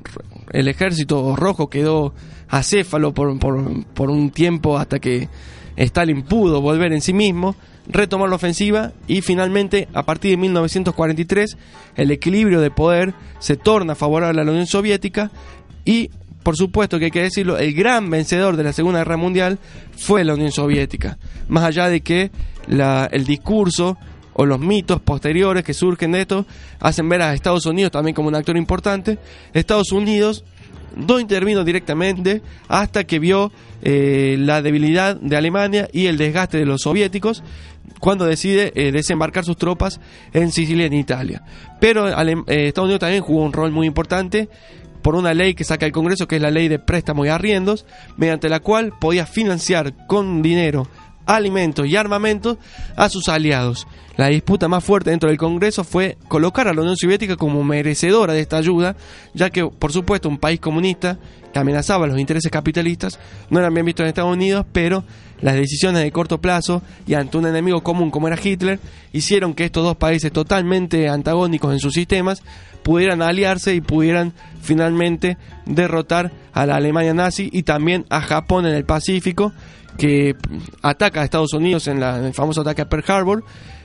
el 0.51 0.67
ejército 0.67 1.35
rojo 1.35 1.69
quedó 1.69 2.13
acéfalo 2.47 3.13
por, 3.13 3.37
por, 3.39 3.85
por 3.87 4.09
un 4.09 4.29
tiempo 4.29 4.77
hasta 4.77 4.99
que 4.99 5.27
Stalin 5.75 6.23
pudo 6.23 6.61
volver 6.61 6.93
en 6.93 7.01
sí 7.01 7.13
mismo, 7.13 7.55
retomar 7.87 8.29
la 8.29 8.35
ofensiva 8.35 8.93
y 9.07 9.21
finalmente 9.21 9.87
a 9.93 10.03
partir 10.03 10.31
de 10.31 10.37
1943 10.37 11.57
el 11.97 12.11
equilibrio 12.11 12.61
de 12.61 12.71
poder 12.71 13.13
se 13.39 13.57
torna 13.57 13.95
favorable 13.95 14.41
a 14.41 14.43
la 14.43 14.51
Unión 14.51 14.67
Soviética 14.67 15.31
y 15.83 16.09
por 16.45 16.55
supuesto 16.57 16.99
que 16.99 17.05
hay 17.05 17.11
que 17.11 17.23
decirlo, 17.23 17.57
el 17.57 17.73
gran 17.73 18.07
vencedor 18.07 18.55
de 18.55 18.63
la 18.63 18.71
Segunda 18.71 18.99
Guerra 18.99 19.17
Mundial 19.17 19.57
fue 19.97 20.23
la 20.23 20.35
Unión 20.35 20.51
Soviética. 20.51 21.17
Más 21.47 21.63
allá 21.63 21.89
de 21.89 22.01
que 22.01 22.29
el 22.67 23.25
discurso 23.25 23.97
o 24.33 24.45
los 24.45 24.59
mitos 24.59 25.01
posteriores 25.01 25.63
que 25.63 25.73
surgen 25.73 26.11
de 26.11 26.21
esto 26.21 26.45
hacen 26.79 27.09
ver 27.09 27.23
a 27.23 27.33
Estados 27.33 27.65
Unidos 27.65 27.91
también 27.91 28.13
como 28.13 28.27
un 28.27 28.35
actor 28.35 28.57
importante, 28.57 29.17
Estados 29.55 29.91
Unidos 29.91 30.45
no 30.95 31.19
intervino 31.19 31.63
directamente 31.63 32.43
hasta 32.67 33.05
que 33.05 33.17
vio 33.17 33.51
eh, 33.81 34.35
la 34.37 34.61
debilidad 34.61 35.15
de 35.15 35.37
Alemania 35.37 35.89
y 35.91 36.05
el 36.05 36.17
desgaste 36.17 36.59
de 36.59 36.65
los 36.65 36.81
soviéticos 36.83 37.41
cuando 37.99 38.25
decide 38.25 38.71
eh, 38.75 38.91
desembarcar 38.91 39.45
sus 39.45 39.57
tropas 39.57 39.99
en 40.31 40.51
Sicilia, 40.51 40.85
en 40.85 40.93
Italia. 40.93 41.41
Pero 41.79 42.07
eh, 42.07 42.67
Estados 42.67 42.85
Unidos 42.85 42.99
también 42.99 43.23
jugó 43.23 43.41
un 43.41 43.51
rol 43.51 43.71
muy 43.71 43.87
importante 43.87 44.47
por 45.05 45.13
una 45.13 45.35
ley 45.35 45.53
que 45.53 45.63
saca 45.63 45.85
el 45.85 45.91
Congreso, 45.91 46.27
que 46.27 46.37
es 46.37 46.41
la 46.41 46.49
ley 46.49 46.67
de 46.67 46.79
préstamos 46.79 47.27
y 47.27 47.29
arriendos, 47.29 47.85
mediante 48.17 48.49
la 48.49 48.59
cual 48.59 48.91
podía 48.99 49.27
financiar 49.27 49.93
con 50.07 50.41
dinero 50.41 50.87
alimentos 51.27 51.85
y 51.85 51.95
armamentos 51.95 52.57
a 52.95 53.07
sus 53.09 53.29
aliados. 53.29 53.85
La 54.17 54.29
disputa 54.29 54.67
más 54.67 54.83
fuerte 54.83 55.11
dentro 55.11 55.29
del 55.29 55.37
Congreso 55.37 55.83
fue 55.83 56.17
colocar 56.27 56.67
a 56.67 56.73
la 56.73 56.81
Unión 56.81 56.97
Soviética 56.97 57.35
como 57.35 57.63
merecedora 57.63 58.33
de 58.33 58.39
esta 58.39 58.57
ayuda, 58.57 58.95
ya 59.35 59.51
que, 59.51 59.67
por 59.67 59.91
supuesto, 59.91 60.27
un 60.27 60.39
país 60.39 60.59
comunista 60.59 61.19
que 61.53 61.59
amenazaba 61.59 62.07
los 62.07 62.19
intereses 62.19 62.51
capitalistas 62.51 63.19
no 63.51 63.59
eran 63.59 63.75
bien 63.75 63.85
vistos 63.85 64.05
en 64.05 64.07
Estados 64.07 64.33
Unidos, 64.33 64.65
pero 64.71 65.03
las 65.41 65.55
decisiones 65.55 66.03
de 66.03 66.11
corto 66.11 66.39
plazo 66.39 66.81
y 67.07 67.13
ante 67.13 67.37
un 67.37 67.45
enemigo 67.45 67.81
común 67.81 68.11
como 68.11 68.27
era 68.27 68.39
Hitler 68.41 68.79
hicieron 69.13 69.53
que 69.53 69.65
estos 69.65 69.83
dos 69.83 69.97
países 69.97 70.31
totalmente 70.31 71.09
antagónicos 71.09 71.73
en 71.73 71.79
sus 71.79 71.93
sistemas 71.93 72.41
pudieran 72.83 73.21
aliarse 73.21 73.73
y 73.73 73.81
pudieran 73.81 74.33
finalmente 74.61 75.37
derrotar 75.65 76.31
a 76.53 76.65
la 76.65 76.75
Alemania 76.75 77.13
nazi 77.13 77.49
y 77.51 77.63
también 77.63 78.05
a 78.09 78.21
Japón 78.21 78.65
en 78.65 78.75
el 78.75 78.85
Pacífico 78.85 79.53
que 79.97 80.35
ataca 80.81 81.21
a 81.21 81.23
Estados 81.23 81.53
Unidos 81.53 81.87
en, 81.87 82.01
el 82.03 82.33
famoso 82.33 82.61
ataque 82.61 82.81
a 82.81 82.89
Pearl 82.89 83.03
Harbor 83.07 83.43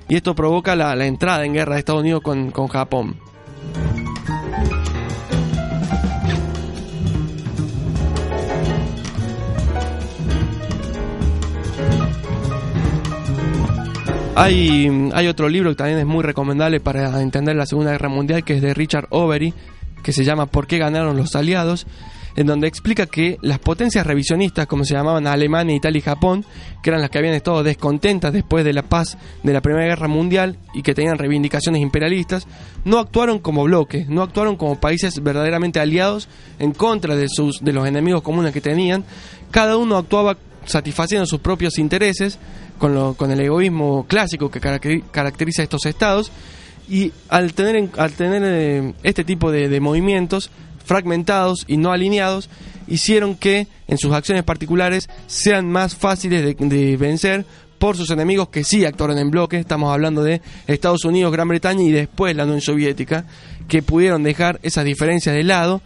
y 0.09 0.17
esto 0.17 0.35
provoca 0.35 0.75
la, 0.77 1.07
entrada 1.07 1.45
en 1.45 1.55
guerra 1.55 1.75
de 1.75 1.79
Estados 1.81 2.03
Unidos 2.03 2.21
con, 2.23 2.51
con 2.51 2.67
Japón. 2.69 3.17
Hay, 14.43 15.29
otro 15.29 15.51
libro 15.51 15.71
que 15.71 15.77
también 15.77 15.99
es 15.99 16.07
muy 16.07 16.23
recomendable 16.23 16.81
para 16.81 17.21
entender 17.21 17.55
la 17.57 17.67
Segunda 17.67 17.93
Guerra 17.93 18.09
Mundial, 18.09 18.43
que 18.43 18.55
es 18.55 18.63
de 18.63 18.73
Richard 18.73 19.07
Overy, 19.11 19.53
que 20.03 20.13
se 20.13 20.25
llama 20.25 20.47
¿Por 20.47 20.67
qué 20.67 20.79
ganaron 20.79 21.17
los 21.17 21.37
aliados? 21.37 21.87
en 22.37 22.47
donde 22.47 22.69
explica 22.69 23.07
que 23.07 23.39
las 23.43 23.59
potencias 23.59 24.07
revisionistas, 24.07 24.69
como 24.69 24.85
se 24.85 24.95
llamaban 24.95 25.27
Alemania, 25.27 25.75
Italia 25.75 25.99
y 25.99 26.03
Japón, 26.03 26.45
que 26.81 26.91
eran 26.91 27.03
las 27.03 27.11
que 27.11 27.19
habían 27.19 27.35
estado 27.35 27.65
descontentas 27.65 28.33
después 28.33 28.65
de 28.65 28.73
la 28.73 28.83
paz 28.83 29.19
de 29.43 29.53
la 29.53 29.61
Primera 29.61 29.87
Guerra 29.87 30.07
Mundial 30.07 30.57
y 30.73 30.83
que 30.83 30.95
tenían 30.95 31.19
reivindicaciones 31.19 31.83
imperialistas, 31.83 32.47
no 32.85 33.01
actuaron 33.01 33.41
como 33.41 33.65
bloques, 33.65 34.09
no 34.09 34.23
actuaron 34.23 34.57
como 34.57 34.81
países 34.81 35.21
verdaderamente 35.23 35.81
aliados 35.81 36.29
en 36.61 36.73
contra 36.73 37.17
de, 37.17 37.29
sus, 37.29 37.63
de 37.63 37.73
los 37.73 37.87
enemigos 37.87 38.23
comunes 38.23 38.53
que 38.53 38.61
tenían, 38.61 39.05
cada 39.51 39.77
uno 39.77 39.97
actuaba 39.97 40.39
satisfaciendo 40.65 41.27
sus 41.27 41.41
propios 41.41 41.79
intereses, 41.79 42.39
con, 42.81 43.15
con 43.15 43.31
el 43.31 43.41
egoísmo 43.41 44.07
clásico 44.09 44.51
que 44.51 44.61
caracteriza 44.61 45.63
a 45.63 45.65
estos 45.65 45.87
estados, 45.87 46.33
y 46.89 47.13
al 47.29 47.53
tener, 47.55 47.89
al 47.99 48.13
tener 48.15 48.43
eh, 48.45 48.95
este 49.05 49.23
tipo 49.23 49.53
de 49.53 49.79
movimientos, 49.79 50.51
fragmentados 50.91 51.65
y 51.69 51.77
no 51.77 51.93
alineados 51.93 52.51
hicieron 52.89 53.37
que 53.37 53.69
en 53.87 53.97
sus 53.97 54.13
acciones 54.13 54.43
particulares 54.43 55.09
sean 55.29 55.71
más 55.71 55.95
fáciles 55.95 56.57
de, 56.59 56.97
vencer 56.97 57.45
por 57.79 57.97
sus 57.97 58.11
enemigos 58.11 58.49
que 58.49 58.65
sí 58.65 58.85
actuaron 58.85 59.17
en 59.17 59.31
bloque, 59.31 59.57
estamos 59.57 59.93
hablando 59.93 60.25
de 60.25 60.43
Estados 60.67 61.05
Unidos, 61.05 61.33
Gran 61.33 61.47
Bretaña 61.47 61.85
y 61.85 61.93
después 61.93 62.35
la 62.35 62.43
Unión 62.43 62.61
Soviética, 62.61 63.25
que 63.69 63.83
pudieron 63.83 64.25
dejar 64.25 64.59
esas 64.65 64.85
diferencias 64.85 65.37
de 65.37 65.45
lado 65.45 65.81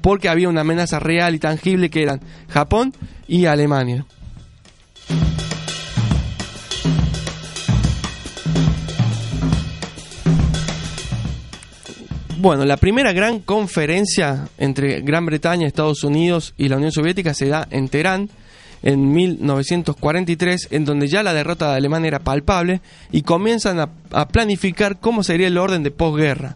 porque 0.00 0.28
había 0.28 0.48
una 0.48 0.62
amenaza 0.62 0.98
real 0.98 1.36
y 1.36 1.38
tangible 1.38 1.88
que 1.88 2.02
eran 2.02 2.20
Japón 2.48 2.92
y 3.28 3.46
Alemania. 3.46 4.06
Bueno, 12.40 12.64
la 12.64 12.76
primera 12.76 13.12
gran 13.12 13.40
conferencia 13.40 14.46
entre 14.58 15.00
Gran 15.00 15.26
Bretaña, 15.26 15.66
Estados 15.66 16.04
Unidos 16.04 16.54
y 16.56 16.68
la 16.68 16.76
Unión 16.76 16.92
Soviética 16.92 17.34
se 17.34 17.48
da 17.48 17.66
en 17.68 17.88
Teherán 17.88 18.30
en 18.84 19.10
1943, 19.10 20.68
en 20.70 20.84
donde 20.84 21.08
ya 21.08 21.24
la 21.24 21.32
derrota 21.32 21.72
de 21.72 21.78
Alemania 21.78 22.06
era 22.06 22.18
palpable 22.20 22.80
y 23.10 23.22
comienzan 23.22 23.80
a, 23.80 24.28
planificar 24.28 25.00
cómo 25.00 25.24
sería 25.24 25.48
el 25.48 25.58
orden 25.58 25.82
de 25.82 25.90
posguerra. 25.90 26.54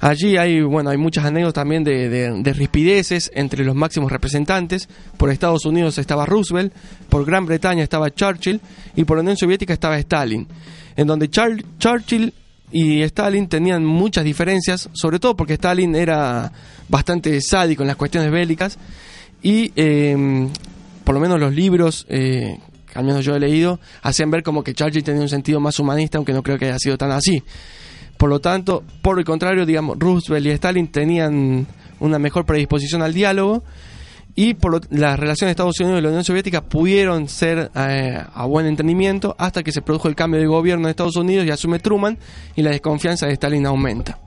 Allí 0.00 0.38
hay, 0.38 0.62
bueno, 0.62 0.88
hay 0.88 0.96
muchas 0.96 1.26
anécdotas 1.26 1.60
también 1.60 1.84
de, 1.84 2.08
de, 2.08 2.52
rispideces 2.54 3.30
entre 3.34 3.66
los 3.66 3.74
máximos 3.74 4.10
representantes. 4.10 4.88
Por 5.18 5.28
Estados 5.28 5.66
Unidos 5.66 5.98
estaba 5.98 6.24
Roosevelt, 6.24 6.72
por 7.10 7.26
Gran 7.26 7.44
Bretaña 7.44 7.82
estaba 7.82 8.14
Churchill 8.14 8.62
y 8.96 9.04
por 9.04 9.18
la 9.18 9.20
Unión 9.24 9.36
Soviética 9.36 9.74
estaba 9.74 9.98
Stalin. 9.98 10.48
En 10.96 11.06
donde 11.06 11.28
Churchill 11.28 12.32
y 12.72 13.02
Stalin 13.02 13.48
tenían 13.48 13.84
muchas 13.84 14.24
diferencias, 14.24 14.88
sobre 14.92 15.18
todo 15.18 15.36
porque 15.36 15.54
Stalin 15.54 15.94
era 15.94 16.50
bastante 16.88 17.40
sádico 17.40 17.82
en 17.82 17.88
las 17.88 17.96
cuestiones 17.96 18.30
bélicas 18.30 18.78
y 19.42 19.72
em, 19.76 20.48
por 21.04 21.14
lo 21.14 21.20
menos 21.20 21.38
los 21.38 21.54
libros, 21.54 22.06
eh, 22.08 22.58
al 22.94 23.04
menos 23.04 23.24
yo 23.24 23.36
he 23.36 23.40
leído, 23.40 23.78
hacían 24.02 24.30
ver 24.30 24.42
como 24.42 24.64
que 24.64 24.74
Churchill 24.74 25.04
tenía 25.04 25.22
un 25.22 25.28
sentido 25.28 25.60
más 25.60 25.78
humanista, 25.78 26.18
aunque 26.18 26.32
no 26.32 26.42
creo 26.42 26.58
que 26.58 26.66
haya 26.66 26.78
sido 26.78 26.96
tan 26.96 27.10
así. 27.10 27.42
Por 28.16 28.30
lo 28.30 28.40
tanto, 28.40 28.84
por 29.02 29.18
el 29.18 29.24
contrario, 29.24 29.66
digamos, 29.66 29.98
Roosevelt 29.98 30.46
y 30.46 30.50
Stalin 30.50 30.88
tenían 30.88 31.66
una 32.00 32.18
mejor 32.18 32.46
predisposición 32.46 33.02
al 33.02 33.12
diálogo 33.12 33.62
y 34.34 34.54
por 34.54 34.80
las 34.92 35.18
relaciones 35.18 35.48
de 35.48 35.52
Estados 35.52 35.78
Unidos 35.80 35.98
y 35.98 36.02
la 36.02 36.08
Unión 36.08 36.24
Soviética 36.24 36.62
pudieron 36.62 37.28
ser 37.28 37.70
eh, 37.74 38.22
a 38.34 38.46
buen 38.46 38.66
entendimiento 38.66 39.34
hasta 39.38 39.62
que 39.62 39.72
se 39.72 39.82
produjo 39.82 40.08
el 40.08 40.14
cambio 40.14 40.40
de 40.40 40.46
gobierno 40.46 40.86
de 40.86 40.90
Estados 40.90 41.16
Unidos 41.16 41.46
y 41.46 41.50
asume 41.50 41.78
Truman 41.78 42.18
y 42.56 42.62
la 42.62 42.70
desconfianza 42.70 43.26
de 43.26 43.34
Stalin 43.34 43.66
aumenta. 43.66 44.18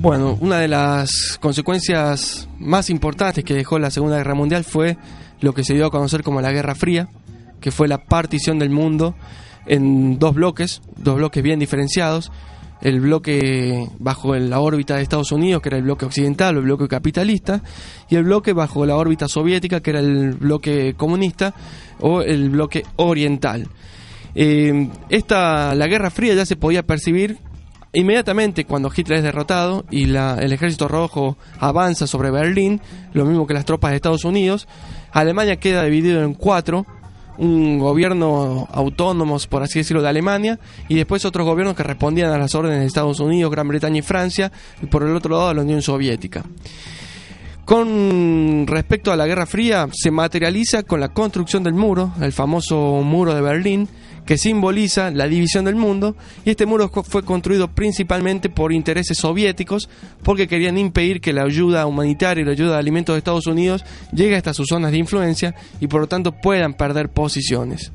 Bueno, 0.00 0.36
una 0.40 0.58
de 0.58 0.66
las 0.66 1.38
consecuencias 1.40 2.48
más 2.58 2.90
importantes 2.90 3.44
que 3.44 3.54
dejó 3.54 3.78
la 3.78 3.92
Segunda 3.92 4.16
Guerra 4.16 4.34
Mundial 4.34 4.64
fue 4.64 4.96
lo 5.40 5.54
que 5.54 5.62
se 5.62 5.74
dio 5.74 5.86
a 5.86 5.90
conocer 5.90 6.24
como 6.24 6.40
la 6.40 6.50
Guerra 6.50 6.74
Fría, 6.74 7.08
que 7.60 7.70
fue 7.70 7.86
la 7.86 7.98
partición 7.98 8.58
del 8.58 8.70
mundo 8.70 9.14
en 9.66 10.18
dos 10.18 10.34
bloques, 10.34 10.82
dos 10.96 11.16
bloques 11.16 11.42
bien 11.42 11.58
diferenciados. 11.58 12.30
El 12.80 13.00
bloque 13.00 13.88
bajo 14.00 14.34
la 14.34 14.58
órbita 14.58 14.96
de 14.96 15.02
Estados 15.02 15.30
Unidos, 15.30 15.62
que 15.62 15.68
era 15.68 15.78
el 15.78 15.84
bloque 15.84 16.04
occidental 16.04 16.56
o 16.56 16.58
el 16.58 16.64
bloque 16.64 16.88
capitalista, 16.88 17.62
y 18.10 18.16
el 18.16 18.24
bloque 18.24 18.52
bajo 18.52 18.84
la 18.84 18.96
órbita 18.96 19.28
soviética, 19.28 19.80
que 19.80 19.90
era 19.90 20.00
el 20.00 20.32
bloque 20.32 20.94
comunista 20.96 21.54
o 22.00 22.22
el 22.22 22.50
bloque 22.50 22.84
oriental. 22.96 23.68
Eh, 24.34 24.90
esta, 25.10 25.74
la 25.74 25.86
Guerra 25.86 26.10
Fría 26.10 26.34
ya 26.34 26.46
se 26.46 26.56
podía 26.56 26.82
percibir 26.82 27.38
inmediatamente 27.92 28.64
cuando 28.64 28.90
Hitler 28.94 29.18
es 29.18 29.24
derrotado 29.24 29.84
y 29.90 30.04
el 30.04 30.52
ejército 30.52 30.88
rojo 30.88 31.36
avanza 31.58 32.06
sobre 32.06 32.30
Berlín, 32.30 32.80
lo 33.12 33.24
mismo 33.24 33.46
que 33.46 33.54
las 33.54 33.64
tropas 33.64 33.90
de 33.90 33.96
Estados 33.96 34.24
Unidos. 34.24 34.66
Alemania 35.12 35.56
queda 35.56 35.84
dividido 35.84 36.22
en 36.22 36.34
cuatro, 36.34 36.86
un 37.38 37.78
gobierno 37.78 38.68
autónomo, 38.70 39.38
por 39.48 39.62
así 39.62 39.80
decirlo, 39.80 40.02
de 40.02 40.08
Alemania, 40.08 40.58
y 40.88 40.94
después 40.94 41.24
otros 41.24 41.46
gobiernos 41.46 41.76
que 41.76 41.82
respondían 41.82 42.30
a 42.30 42.38
las 42.38 42.54
órdenes 42.54 42.80
de 42.80 42.86
Estados 42.86 43.20
Unidos, 43.20 43.50
Gran 43.50 43.68
Bretaña 43.68 43.98
y 43.98 44.02
Francia, 44.02 44.52
y 44.82 44.86
por 44.86 45.02
el 45.02 45.14
otro 45.14 45.36
lado 45.36 45.54
la 45.54 45.62
Unión 45.62 45.82
Soviética. 45.82 46.44
Con 47.64 48.66
respecto 48.66 49.12
a 49.12 49.16
la 49.16 49.26
Guerra 49.26 49.46
Fría, 49.46 49.88
se 49.92 50.10
materializa 50.10 50.82
con 50.82 51.00
la 51.00 51.10
construcción 51.10 51.62
del 51.62 51.74
muro, 51.74 52.12
el 52.20 52.32
famoso 52.32 53.00
muro 53.02 53.34
de 53.34 53.40
Berlín, 53.40 53.88
que 54.26 54.38
simboliza 54.38 55.10
la 55.10 55.26
división 55.26 55.64
del 55.64 55.76
mundo, 55.76 56.16
y 56.44 56.50
este 56.50 56.66
muro 56.66 56.88
fue 56.88 57.24
construido 57.24 57.68
principalmente 57.68 58.48
por 58.48 58.72
intereses 58.72 59.18
soviéticos, 59.18 59.88
porque 60.22 60.48
querían 60.48 60.78
impedir 60.78 61.20
que 61.20 61.32
la 61.32 61.42
ayuda 61.42 61.86
humanitaria 61.86 62.42
y 62.42 62.44
la 62.44 62.52
ayuda 62.52 62.72
de 62.72 62.78
alimentos 62.78 63.14
de 63.14 63.18
Estados 63.18 63.46
Unidos 63.46 63.84
llegue 64.12 64.36
hasta 64.36 64.54
sus 64.54 64.68
zonas 64.68 64.92
de 64.92 64.98
influencia 64.98 65.54
y 65.80 65.86
por 65.86 66.00
lo 66.00 66.06
tanto 66.06 66.32
puedan 66.32 66.74
perder 66.74 67.08
posiciones. 67.08 67.92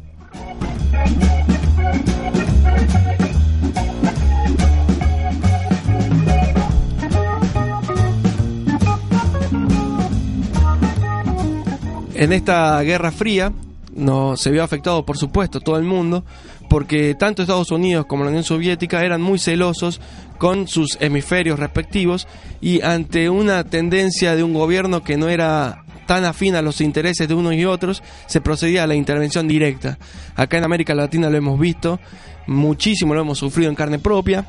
En 12.20 12.34
esta 12.34 12.82
Guerra 12.82 13.12
Fría, 13.12 13.54
no 13.98 14.38
se 14.38 14.52
vio 14.52 14.64
afectado, 14.64 15.06
por 15.06 15.18
supuesto, 15.18 15.60
todo 15.60 15.78
el 15.78 15.84
mundo, 15.84 16.24
porque 16.70 17.16
tanto 17.16 17.42
Estados 17.42 17.72
Unidos 17.72 18.06
como 18.06 18.24
la 18.24 18.30
Unión 18.30 18.44
Soviética 18.44 19.04
eran 19.04 19.22
muy 19.22 19.40
celosos 19.40 20.00
con 20.38 20.68
sus 20.68 20.98
hemisferios 21.02 21.60
respectivos 21.60 22.28
y 22.62 22.82
ante 22.82 23.30
una 23.30 23.64
tendencia 23.64 24.36
de 24.36 24.44
un 24.44 24.54
gobierno 24.54 25.04
que 25.04 25.18
no 25.18 25.30
era 25.30 25.84
tan 26.06 26.26
afín 26.26 26.56
a 26.56 26.62
los 26.62 26.80
intereses 26.80 27.28
de 27.28 27.34
unos 27.34 27.54
y 27.56 27.66
otros, 27.66 28.02
se 28.28 28.40
procedía 28.40 28.84
a 28.84 28.88
la 28.88 28.96
intervención 28.96 29.48
directa. 29.48 29.98
Acá 30.36 30.58
en 30.58 30.64
América 30.64 30.96
Latina 30.96 31.30
lo 31.30 31.38
hemos 31.38 31.60
visto, 31.60 32.00
muchísimo 32.46 33.14
lo 33.14 33.22
hemos 33.22 33.40
sufrido 33.40 33.70
en 33.70 33.76
carne 33.76 34.00
propia. 34.00 34.46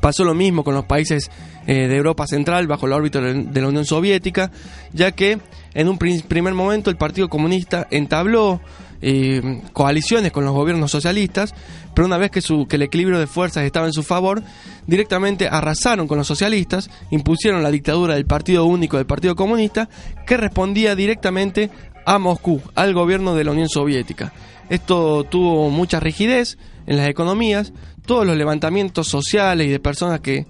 Pasó 0.00 0.24
lo 0.24 0.34
mismo 0.34 0.64
con 0.64 0.74
los 0.74 0.84
países 0.84 1.30
eh, 1.66 1.88
de 1.88 1.96
Europa 1.96 2.26
Central 2.26 2.66
bajo 2.66 2.86
la 2.86 2.96
órbita 2.96 3.20
de 3.20 3.60
la 3.60 3.68
Unión 3.68 3.84
Soviética, 3.84 4.50
ya 4.92 5.12
que 5.12 5.38
en 5.74 5.88
un 5.88 5.98
primer 5.98 6.54
momento 6.54 6.90
el 6.90 6.96
Partido 6.96 7.28
Comunista 7.28 7.86
entabló 7.90 8.60
eh, 9.04 9.60
coaliciones 9.72 10.30
con 10.30 10.44
los 10.44 10.54
gobiernos 10.54 10.92
socialistas, 10.92 11.54
pero 11.92 12.06
una 12.06 12.18
vez 12.18 12.30
que, 12.30 12.40
su, 12.40 12.66
que 12.66 12.76
el 12.76 12.82
equilibrio 12.82 13.18
de 13.18 13.26
fuerzas 13.26 13.64
estaba 13.64 13.86
en 13.86 13.92
su 13.92 14.04
favor, 14.04 14.42
directamente 14.86 15.48
arrasaron 15.48 16.06
con 16.06 16.18
los 16.18 16.26
socialistas, 16.26 16.88
impusieron 17.10 17.62
la 17.62 17.70
dictadura 17.70 18.14
del 18.14 18.26
Partido 18.26 18.64
Único 18.64 18.96
del 18.96 19.06
Partido 19.06 19.34
Comunista, 19.34 19.88
que 20.24 20.36
respondía 20.36 20.94
directamente 20.94 21.70
a 22.06 22.18
Moscú, 22.18 22.62
al 22.74 22.94
gobierno 22.94 23.34
de 23.34 23.44
la 23.44 23.50
Unión 23.50 23.68
Soviética. 23.68 24.32
Esto 24.68 25.24
tuvo 25.24 25.68
mucha 25.68 25.98
rigidez 25.98 26.56
en 26.86 26.96
las 26.96 27.08
economías, 27.08 27.72
todos 28.06 28.24
los 28.24 28.36
levantamientos 28.36 29.08
sociales 29.08 29.66
y 29.66 29.70
de 29.70 29.80
personas 29.80 30.20
que 30.20 30.46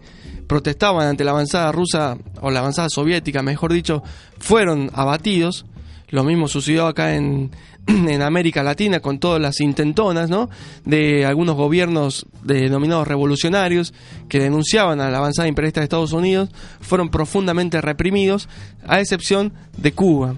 protestaban 0.52 1.08
ante 1.08 1.24
la 1.24 1.30
avanzada 1.30 1.72
rusa 1.72 2.18
o 2.42 2.50
la 2.50 2.60
avanzada 2.60 2.90
soviética, 2.90 3.42
mejor 3.42 3.72
dicho, 3.72 4.02
fueron 4.38 4.90
abatidos. 4.92 5.64
Lo 6.10 6.24
mismo 6.24 6.46
sucedió 6.46 6.86
acá 6.86 7.14
en, 7.14 7.52
en 7.86 8.20
América 8.20 8.62
Latina 8.62 9.00
con 9.00 9.18
todas 9.18 9.40
las 9.40 9.62
intentonas 9.62 10.28
¿no? 10.28 10.50
de 10.84 11.24
algunos 11.24 11.56
gobiernos 11.56 12.26
denominados 12.44 13.08
revolucionarios 13.08 13.94
que 14.28 14.40
denunciaban 14.40 15.00
a 15.00 15.08
la 15.08 15.16
avanzada 15.16 15.48
imperialista 15.48 15.80
de 15.80 15.84
Estados 15.84 16.12
Unidos, 16.12 16.50
fueron 16.82 17.08
profundamente 17.08 17.80
reprimidos, 17.80 18.50
a 18.86 19.00
excepción 19.00 19.54
de 19.78 19.92
Cuba 19.92 20.34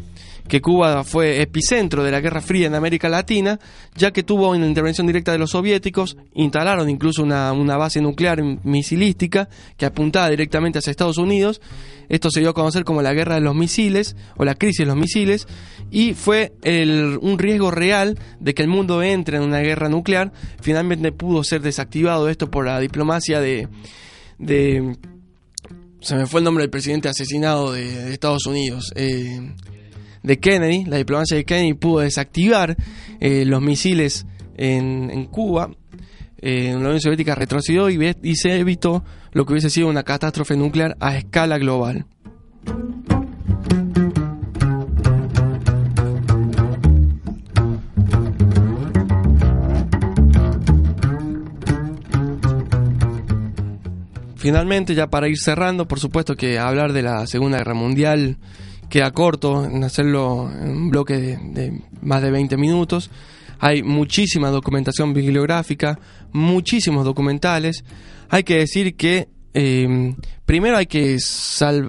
que 0.48 0.60
Cuba 0.60 1.04
fue 1.04 1.40
epicentro 1.40 2.04
de 2.04 2.10
la 2.10 2.20
Guerra 2.20 2.40
Fría 2.40 2.66
en 2.66 2.74
América 2.74 3.08
Latina, 3.08 3.58
ya 3.96 4.12
que 4.12 4.22
tuvo 4.22 4.50
una 4.50 4.66
intervención 4.66 5.06
directa 5.06 5.32
de 5.32 5.38
los 5.38 5.50
soviéticos, 5.50 6.16
instalaron 6.34 6.90
incluso 6.90 7.22
una, 7.22 7.52
base 7.76 8.00
nuclear 8.00 8.42
misilística 8.62 9.48
que 9.76 9.86
apuntaba 9.86 10.28
directamente 10.28 10.78
hacia 10.78 10.90
Estados 10.90 11.18
Unidos. 11.18 11.60
Esto 12.08 12.30
se 12.30 12.40
dio 12.40 12.50
a 12.50 12.54
conocer 12.54 12.84
como 12.84 13.00
la 13.00 13.14
guerra 13.14 13.36
de 13.36 13.40
los 13.40 13.54
misiles 13.54 14.16
o 14.36 14.44
la 14.44 14.54
crisis 14.54 14.80
de 14.80 14.86
los 14.86 14.96
misiles 14.96 15.46
y 15.90 16.12
fue 16.12 16.52
un 17.20 17.38
riesgo 17.38 17.70
real 17.70 18.18
de 18.40 18.54
que 18.54 18.62
el 18.62 18.68
mundo 18.68 19.02
entre 19.02 19.38
en 19.38 19.42
una 19.42 19.60
guerra 19.60 19.88
nuclear. 19.88 20.32
Finalmente 20.60 21.12
pudo 21.12 21.42
ser 21.42 21.62
desactivado 21.62 22.28
esto 22.28 22.50
por 22.50 22.66
la 22.66 22.78
diplomacia 22.80 23.40
de, 23.40 23.68
se 26.00 26.16
me 26.16 26.26
fue 26.26 26.40
el 26.40 26.44
nombre 26.44 26.62
del 26.62 26.70
presidente 26.70 27.08
asesinado 27.08 27.72
de, 27.72 28.12
Estados 28.12 28.44
Unidos. 28.44 28.92
Eh, 28.94 29.54
de 30.24 30.40
Kennedy, 30.40 30.86
la 30.86 30.96
diplomacia 30.96 31.36
de 31.36 31.44
Kennedy 31.44 31.74
pudo 31.74 32.00
desactivar 32.00 32.76
eh, 33.20 33.44
los 33.44 33.62
misiles 33.62 34.26
en, 34.56 35.26
Cuba. 35.26 35.70
Eh, 36.38 36.70
la 36.72 36.78
Unión 36.78 37.00
Soviética 37.00 37.34
retrocedió 37.34 37.88
y 37.90 38.34
se 38.36 38.58
evitó 38.58 39.04
lo 39.32 39.44
que 39.44 39.52
hubiese 39.52 39.70
sido 39.70 39.88
una 39.88 40.02
catástrofe 40.02 40.56
nuclear 40.56 40.96
a 40.98 41.16
escala 41.16 41.58
global. 41.58 42.06
Finalmente, 54.36 54.94
ya 54.94 55.08
para 55.08 55.28
ir 55.28 55.38
cerrando, 55.38 55.88
por 55.88 56.00
supuesto 56.00 56.36
que 56.36 56.58
hablar 56.58 56.92
de 56.92 57.02
la 57.02 57.26
Segunda 57.26 57.58
Guerra 57.58 57.72
Mundial 57.72 58.36
queda 58.94 59.10
corto 59.10 59.64
en 59.64 59.82
hacerlo 59.82 60.48
en 60.48 60.70
un 60.70 60.88
bloque 60.88 61.14
de, 61.16 61.82
más 62.00 62.22
de 62.22 62.30
20 62.30 62.56
minutos. 62.56 63.10
Hay 63.58 63.82
muchísima 63.82 64.50
documentación 64.50 65.12
bibliográfica, 65.12 65.98
muchísimos 66.30 67.04
documentales. 67.04 67.84
Hay 68.28 68.44
que 68.44 68.58
decir 68.58 68.94
que 68.94 69.26
eh, 69.52 70.14
primero 70.46 70.76
hay 70.76 70.86
que 70.86 71.18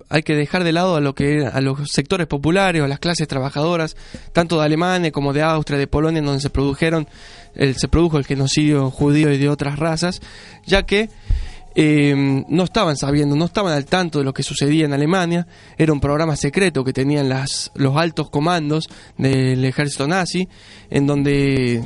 hay 0.10 0.24
que 0.24 0.36
dejar 0.36 0.64
de 0.64 0.72
lado 0.72 0.96
a 0.96 1.00
lo 1.00 1.14
que 1.14 1.46
a 1.46 1.62
los 1.62 1.92
sectores 1.92 2.26
populares 2.26 2.82
o 2.82 2.86
a 2.86 2.88
las 2.88 3.00
clases 3.00 3.28
trabajadoras 3.28 3.96
tanto 4.34 4.58
de 4.58 4.66
Alemania 4.66 5.12
como 5.12 5.32
de 5.32 5.44
Austria 5.44 5.78
de 5.78 5.86
Polonia 5.86 6.24
donde 6.24 6.42
se 6.42 6.50
produjeron 6.50 7.08
el, 7.54 7.76
se 7.76 7.88
produjo 7.88 8.18
el 8.18 8.26
genocidio 8.26 8.90
judío 8.90 9.32
y 9.32 9.38
de 9.38 9.50
otras 9.50 9.78
razas 9.78 10.22
ya 10.66 10.84
que 10.84 11.10
Em, 11.78 12.46
no 12.48 12.64
estaban 12.64 12.96
sabiendo, 12.96 13.36
no 13.36 13.44
estaban 13.44 13.74
al 13.74 13.86
tanto 13.86 14.20
de 14.20 14.26
lo 14.26 14.34
que 14.34 14.44
sucedía 14.44 14.86
en 14.86 14.94
Alemania. 14.94 15.46
Era 15.78 15.92
un 15.92 16.00
programa 16.00 16.38
secreto 16.38 16.86
que 16.86 16.94
tenían 16.94 17.28
las, 17.28 17.72
los 17.76 17.98
altos 17.98 18.30
comandos 18.30 18.90
del 19.18 19.64
ejército 19.66 20.08
nazi, 20.08 20.48
en 20.90 21.06
donde 21.06 21.84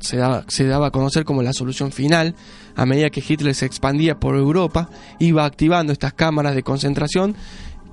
se 0.00 0.18
daba, 0.18 0.44
se 0.48 0.66
daba 0.66 0.88
a 0.88 0.90
conocer 0.90 1.24
como 1.24 1.42
la 1.42 1.54
solución 1.54 1.90
final. 1.90 2.34
A 2.76 2.84
medida 2.84 3.08
que 3.08 3.24
Hitler 3.26 3.54
se 3.54 3.64
expandía 3.64 4.20
por 4.20 4.36
Europa, 4.36 4.90
iba 5.18 5.46
activando 5.46 5.92
estas 5.92 6.12
cámaras 6.12 6.54
de 6.54 6.62
concentración 6.62 7.34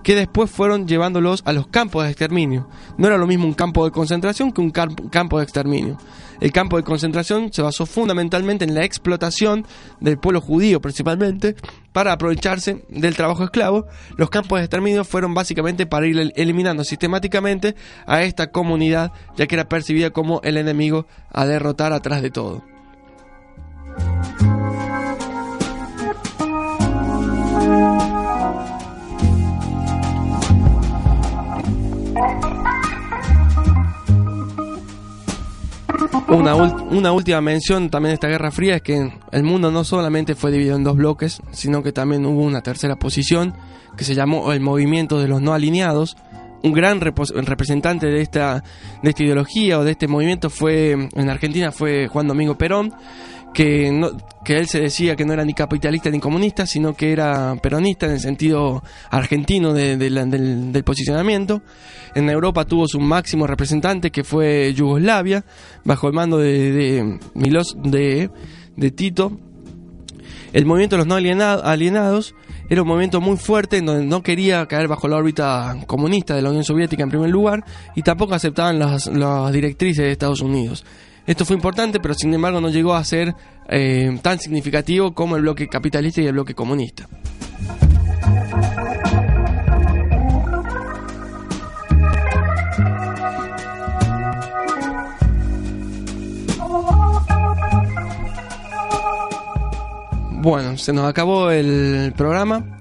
que 0.04 0.16
después 0.16 0.50
fueron 0.52 0.88
llevándolos 0.88 1.42
a 1.46 1.54
los 1.54 1.68
campos 1.68 2.04
de 2.04 2.12
exterminio. 2.12 2.70
No 2.98 3.08
era 3.08 3.18
lo 3.18 3.28
mismo 3.28 3.46
un 3.46 3.54
campo 3.54 3.86
de 3.86 3.92
concentración 3.92 4.52
que 4.52 4.62
un 4.62 4.72
campo 4.72 5.38
de 5.38 5.44
exterminio. 5.44 5.98
El 6.40 6.52
campo 6.52 6.78
de 6.78 6.84
concentración 6.84 7.52
se 7.52 7.62
basó 7.62 7.86
fundamentalmente 7.86 8.66
en 8.66 8.76
la 8.76 8.84
explotación 8.84 9.66
del 10.00 10.20
pueblo 10.20 10.42
judío 10.42 10.82
principalmente 10.82 11.56
para 11.92 12.14
aprovecharse 12.14 12.86
del 12.90 13.16
trabajo 13.16 13.44
esclavo. 13.44 13.88
Los 14.18 14.30
campos 14.30 14.60
de 14.60 14.66
exterminio 14.66 15.04
fueron 15.04 15.34
básicamente 15.34 15.86
para 15.86 16.08
ir 16.08 16.32
eliminando 16.36 16.84
sistemáticamente 16.84 17.76
a 18.06 18.24
esta 18.24 18.52
comunidad 18.52 19.12
ya 19.36 19.48
que 19.48 19.56
era 19.56 19.68
percibida 19.68 20.12
como 20.12 20.42
el 20.44 20.58
enemigo 20.58 21.08
a 21.32 21.46
derrotar 21.46 21.94
atrás 21.94 22.22
de 22.22 22.30
todo. 22.30 22.77
Una, 36.30 36.56
una, 36.56 37.14
última 37.14 37.40
mención 37.40 37.90
también 37.90 38.10
de 38.10 38.14
esta 38.16 38.28
Guerra 38.28 38.52
Fría 38.52 38.76
es 38.76 38.82
que 38.82 39.14
el 39.32 39.44
mundo 39.44 39.72
no 39.72 39.86
solamente 39.86 40.36
fue 40.36 40.52
dividido 40.52 40.76
en 40.76 40.84
dos 40.84 40.98
bloques, 40.98 41.42
sino 41.52 41.82
que 41.82 41.94
también 41.94 42.26
hubo 42.26 42.42
una 42.42 42.62
tercera 42.62 42.98
posición 42.98 43.54
que 43.96 44.04
se 44.04 44.14
llamó 44.14 44.52
el 44.52 44.60
movimiento 44.60 45.20
de 45.20 45.30
los 45.30 45.42
no 45.42 45.54
alineados. 45.54 46.18
Un 46.64 46.74
gran 46.74 47.00
representante 47.00 48.08
de 48.08 48.22
esta, 48.22 48.62
de 49.02 49.10
esta 49.10 49.24
ideología 49.24 49.80
o 49.80 49.86
de 49.86 49.92
este 49.92 50.10
movimiento 50.10 50.50
fue 50.50 50.92
en 50.92 51.30
Argentina 51.30 51.72
fue 51.72 52.08
Juan 52.08 52.28
Domingo 52.28 52.58
Perón, 52.58 52.94
que, 53.58 53.92
no, 53.92 54.12
él 54.46 54.68
se 54.68 54.80
decía 54.80 55.16
que 55.16 55.26
no 55.26 55.34
era 55.34 55.44
ni 55.44 55.56
capitalista 55.56 56.12
ni 56.12 56.20
comunista, 56.20 56.68
sino 56.68 56.94
que 56.94 57.12
era 57.12 57.56
peronista 57.56 58.06
en 58.06 58.12
el 58.12 58.20
sentido 58.20 58.84
argentino 59.10 59.74
del, 59.74 60.84
posicionamiento. 60.86 61.64
En 62.14 62.30
Europa 62.30 62.66
tuvo 62.66 62.88
su 62.88 63.00
máximo 63.00 63.48
representante, 63.48 64.12
que 64.12 64.24
fue 64.24 64.76
Yugoslavia, 64.76 65.44
bajo 65.84 66.06
el 66.08 66.14
mando 66.14 66.38
de, 66.38 67.18
Milos 67.34 67.76
de, 67.84 68.30
Tito. 68.96 69.32
El 70.54 70.68
movimiento 70.68 70.96
de 70.96 71.04
los 71.04 71.08
no 71.08 71.16
alienados 71.16 72.36
era 72.70 72.84
un 72.84 72.88
movimiento 72.88 73.22
muy 73.22 73.38
fuerte 73.38 73.78
en 73.78 73.88
donde 73.88 74.06
no 74.06 74.22
quería 74.22 74.68
caer 74.68 74.88
bajo 74.88 75.08
la 75.08 75.18
órbita 75.18 75.78
comunista 75.88 76.36
de 76.36 76.44
la 76.44 76.50
Unión 76.50 76.64
Soviética 76.64 77.02
en 77.02 77.10
primer 77.10 77.32
lugar 77.32 77.64
y 77.96 78.04
tampoco 78.04 78.36
aceptaban 78.36 78.78
las 78.78 79.52
directrices 79.52 80.06
de 80.06 80.12
Estados 80.12 80.42
Unidos. 80.42 80.86
Esto 81.28 81.44
fue 81.44 81.58
importante, 81.58 82.00
pero 82.00 82.14
sin 82.14 82.34
embargo 82.34 82.62
no 82.62 82.70
llegó 82.70 82.96
a 82.96 83.04
ser 83.04 83.36
eh, 83.68 84.18
tan 84.22 84.40
significativo 84.40 85.14
como 85.14 85.36
el 85.36 85.42
bloque 85.42 85.68
capitalista 85.68 86.22
y 86.22 86.26
el 86.26 86.32
bloque 86.32 86.56
comunista. 86.56 87.08
Bueno, 100.40 100.78
se 100.78 100.94
nos 100.94 101.04
acabó 101.06 101.52
el 101.52 102.14
programa. 102.16 102.77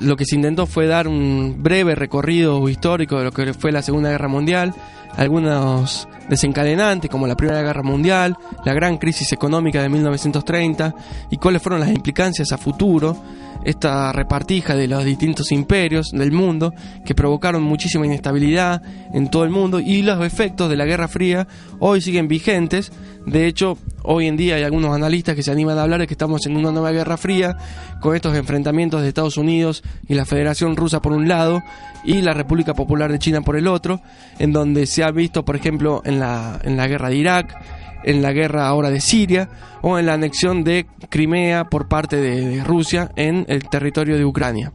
Lo 0.00 0.16
que 0.16 0.24
se 0.24 0.36
intentó 0.36 0.66
fue 0.66 0.86
dar 0.86 1.08
un 1.08 1.62
breve 1.62 1.94
recorrido 1.94 2.68
histórico 2.68 3.18
de 3.18 3.24
lo 3.24 3.32
que 3.32 3.52
fue 3.54 3.72
la 3.72 3.82
Segunda 3.82 4.10
Guerra 4.10 4.28
Mundial, 4.28 4.74
algunos 5.16 6.08
desencadenantes 6.28 7.10
como 7.10 7.26
la 7.26 7.36
Primera 7.36 7.62
Guerra 7.62 7.82
Mundial, 7.82 8.36
la 8.64 8.74
gran 8.74 8.98
crisis 8.98 9.32
económica 9.32 9.82
de 9.82 9.88
1930 9.88 10.94
y 11.30 11.36
cuáles 11.38 11.62
fueron 11.62 11.80
las 11.80 11.90
implicancias 11.90 12.52
a 12.52 12.58
futuro, 12.58 13.16
esta 13.64 14.12
repartija 14.12 14.76
de 14.76 14.86
los 14.86 15.04
distintos 15.04 15.50
imperios 15.52 16.10
del 16.12 16.32
mundo 16.32 16.72
que 17.04 17.14
provocaron 17.14 17.62
muchísima 17.62 18.06
inestabilidad 18.06 18.82
en 19.12 19.28
todo 19.28 19.44
el 19.44 19.50
mundo 19.50 19.80
y 19.80 20.02
los 20.02 20.24
efectos 20.24 20.70
de 20.70 20.76
la 20.76 20.84
Guerra 20.84 21.08
Fría 21.08 21.46
hoy 21.80 22.00
siguen 22.00 22.28
vigentes. 22.28 22.92
De 23.26 23.46
hecho, 23.46 23.76
hoy 24.10 24.26
en 24.26 24.36
día 24.36 24.56
hay 24.56 24.62
algunos 24.62 24.94
analistas 24.94 25.34
que 25.34 25.42
se 25.42 25.50
animan 25.50 25.78
a 25.78 25.82
hablar 25.82 26.00
de 26.00 26.06
que 26.06 26.14
estamos 26.14 26.46
en 26.46 26.56
una 26.56 26.72
nueva 26.72 26.92
guerra 26.92 27.18
fría 27.18 27.56
con 28.00 28.16
estos 28.16 28.34
enfrentamientos 28.34 29.02
de 29.02 29.08
Estados 29.08 29.36
Unidos 29.36 29.82
y 30.08 30.14
la 30.14 30.24
Federación 30.24 30.76
Rusa 30.76 31.02
por 31.02 31.12
un 31.12 31.28
lado 31.28 31.62
y 32.04 32.22
la 32.22 32.32
República 32.32 32.72
Popular 32.72 33.12
de 33.12 33.18
China 33.18 33.42
por 33.42 33.56
el 33.56 33.68
otro, 33.68 34.00
en 34.38 34.52
donde 34.52 34.86
se 34.86 35.04
ha 35.04 35.10
visto, 35.10 35.44
por 35.44 35.56
ejemplo, 35.56 36.00
en 36.06 36.18
la, 36.20 36.58
en 36.64 36.78
la 36.78 36.86
guerra 36.86 37.10
de 37.10 37.16
Irak, 37.16 37.54
en 38.02 38.22
la 38.22 38.32
guerra 38.32 38.66
ahora 38.66 38.88
de 38.88 39.00
Siria 39.00 39.50
o 39.82 39.98
en 39.98 40.06
la 40.06 40.14
anexión 40.14 40.64
de 40.64 40.86
Crimea 41.10 41.64
por 41.64 41.88
parte 41.88 42.16
de 42.16 42.64
Rusia 42.64 43.10
en 43.14 43.44
el 43.48 43.68
territorio 43.68 44.16
de 44.16 44.24
Ucrania. 44.24 44.72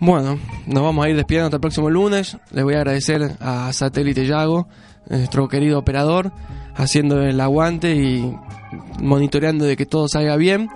Bueno, 0.00 0.38
nos 0.66 0.82
vamos 0.82 1.04
a 1.04 1.10
ir 1.10 1.16
despidiendo 1.16 1.48
hasta 1.48 1.58
el 1.58 1.60
próximo 1.60 1.90
lunes. 1.90 2.38
Les 2.52 2.64
voy 2.64 2.72
a 2.72 2.78
agradecer 2.78 3.36
a 3.38 3.70
Satélite 3.74 4.26
Yago, 4.26 4.66
nuestro 5.10 5.46
querido 5.46 5.78
operador, 5.78 6.32
haciendo 6.74 7.20
el 7.20 7.38
aguante 7.38 7.94
y 7.94 8.34
monitoreando 9.02 9.66
de 9.66 9.76
que 9.76 9.84
todo 9.84 10.08
salga 10.08 10.36
bien. 10.36 10.70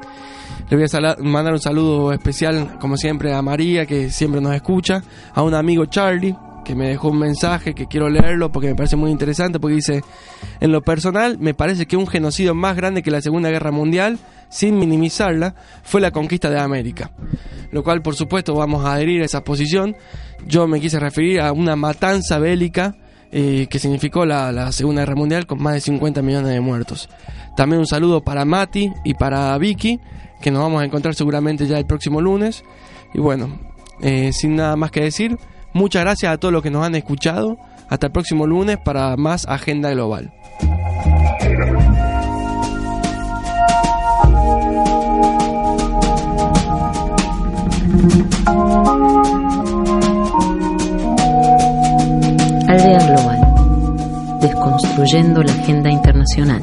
Le 0.68 0.76
voy 0.76 0.84
a 0.92 1.16
mandar 1.22 1.54
un 1.54 1.58
saludo 1.58 2.12
especial, 2.12 2.78
como 2.78 2.98
siempre, 2.98 3.32
a 3.32 3.40
María, 3.40 3.87
que 3.87 4.10
siempre 4.10 4.42
nos 4.42 4.54
escucha, 4.54 5.02
a 5.32 5.42
un 5.42 5.54
amigo 5.54 5.87
Charlie, 5.87 6.37
que 6.64 6.74
me 6.74 6.88
dejó 6.88 7.09
un 7.11 7.18
mensaje 7.18 7.74
que 7.74 7.87
quiero 7.87 8.09
leerlo 8.09 8.50
porque 8.50 8.68
me 8.68 8.74
parece 8.74 8.96
muy 8.96 9.11
interesante, 9.11 9.61
porque 9.61 9.77
dice, 9.77 10.03
en 10.61 10.72
lo 10.72 10.83
personal, 10.83 11.38
me 11.38 11.55
parece 11.55 11.87
que 11.87 11.96
un 11.96 12.07
genocidio 12.07 12.55
más 12.55 12.77
grande 12.77 13.03
que 13.03 13.11
la 13.11 13.20
Segunda 13.20 13.50
Guerra 13.50 13.70
Mundial, 13.70 14.18
sin 14.48 14.79
minimizarla, 14.79 15.55
fue 15.83 16.00
la 16.00 16.11
conquista 16.11 16.50
de 16.50 16.59
América. 16.59 17.11
Lo 17.70 17.85
cual, 17.85 18.03
por 18.03 18.14
supuesto, 18.14 18.55
vamos 18.55 18.85
a 18.85 18.94
adherir 18.94 19.22
a 19.22 19.27
esa 19.27 19.44
posición. 19.44 19.96
Yo 20.46 20.66
me 20.66 20.81
quise 20.81 20.98
referir 20.98 21.40
a 21.40 21.53
una 21.53 21.77
matanza 21.77 22.38
bélica 22.38 22.96
eh, 23.31 23.66
que 23.68 23.79
significó 23.79 24.24
la, 24.24 24.53
la, 24.53 24.70
Segunda 24.72 25.03
Guerra 25.03 25.16
Mundial 25.16 25.46
con 25.46 25.62
más 25.62 25.74
de 25.74 25.81
50 25.81 26.22
millones 26.22 26.50
de 26.50 26.61
muertos. 26.61 27.09
También 27.57 27.81
un 27.81 27.87
saludo 27.87 28.22
para 28.22 28.44
Mati 28.44 28.92
y 29.05 29.14
para 29.14 29.57
Vicky, 29.59 30.00
que 30.40 30.50
nos 30.50 30.62
vamos 30.62 30.83
a 30.83 30.85
encontrar 30.85 31.14
seguramente 31.14 31.66
ya 31.66 31.79
el 31.79 31.87
próximo 31.87 32.20
lunes. 32.20 32.64
Y 33.12 33.18
bueno, 33.18 33.59
eh, 34.00 34.33
sin 34.33 34.57
nada 34.57 34.77
más 34.77 34.90
que 34.90 35.00
decir, 35.00 35.38
muchas 35.74 36.02
gracias 36.02 36.32
a 36.32 36.38
todos 36.38 36.52
los 36.52 36.62
que 36.62 36.70
nos 36.70 36.84
han 36.84 36.94
escuchado. 36.94 37.58
Hasta 37.88 38.06
el 38.06 38.12
próximo 38.12 38.46
lunes 38.46 38.78
para 38.78 39.16
más 39.16 39.46
Agenda 39.46 39.90
Global. 39.90 40.32
Aldea 52.68 52.98
Global. 53.06 54.40
Desconstruyendo 54.40 55.42
la 55.42 55.52
agenda 55.52 55.90
internacional. 55.90 56.62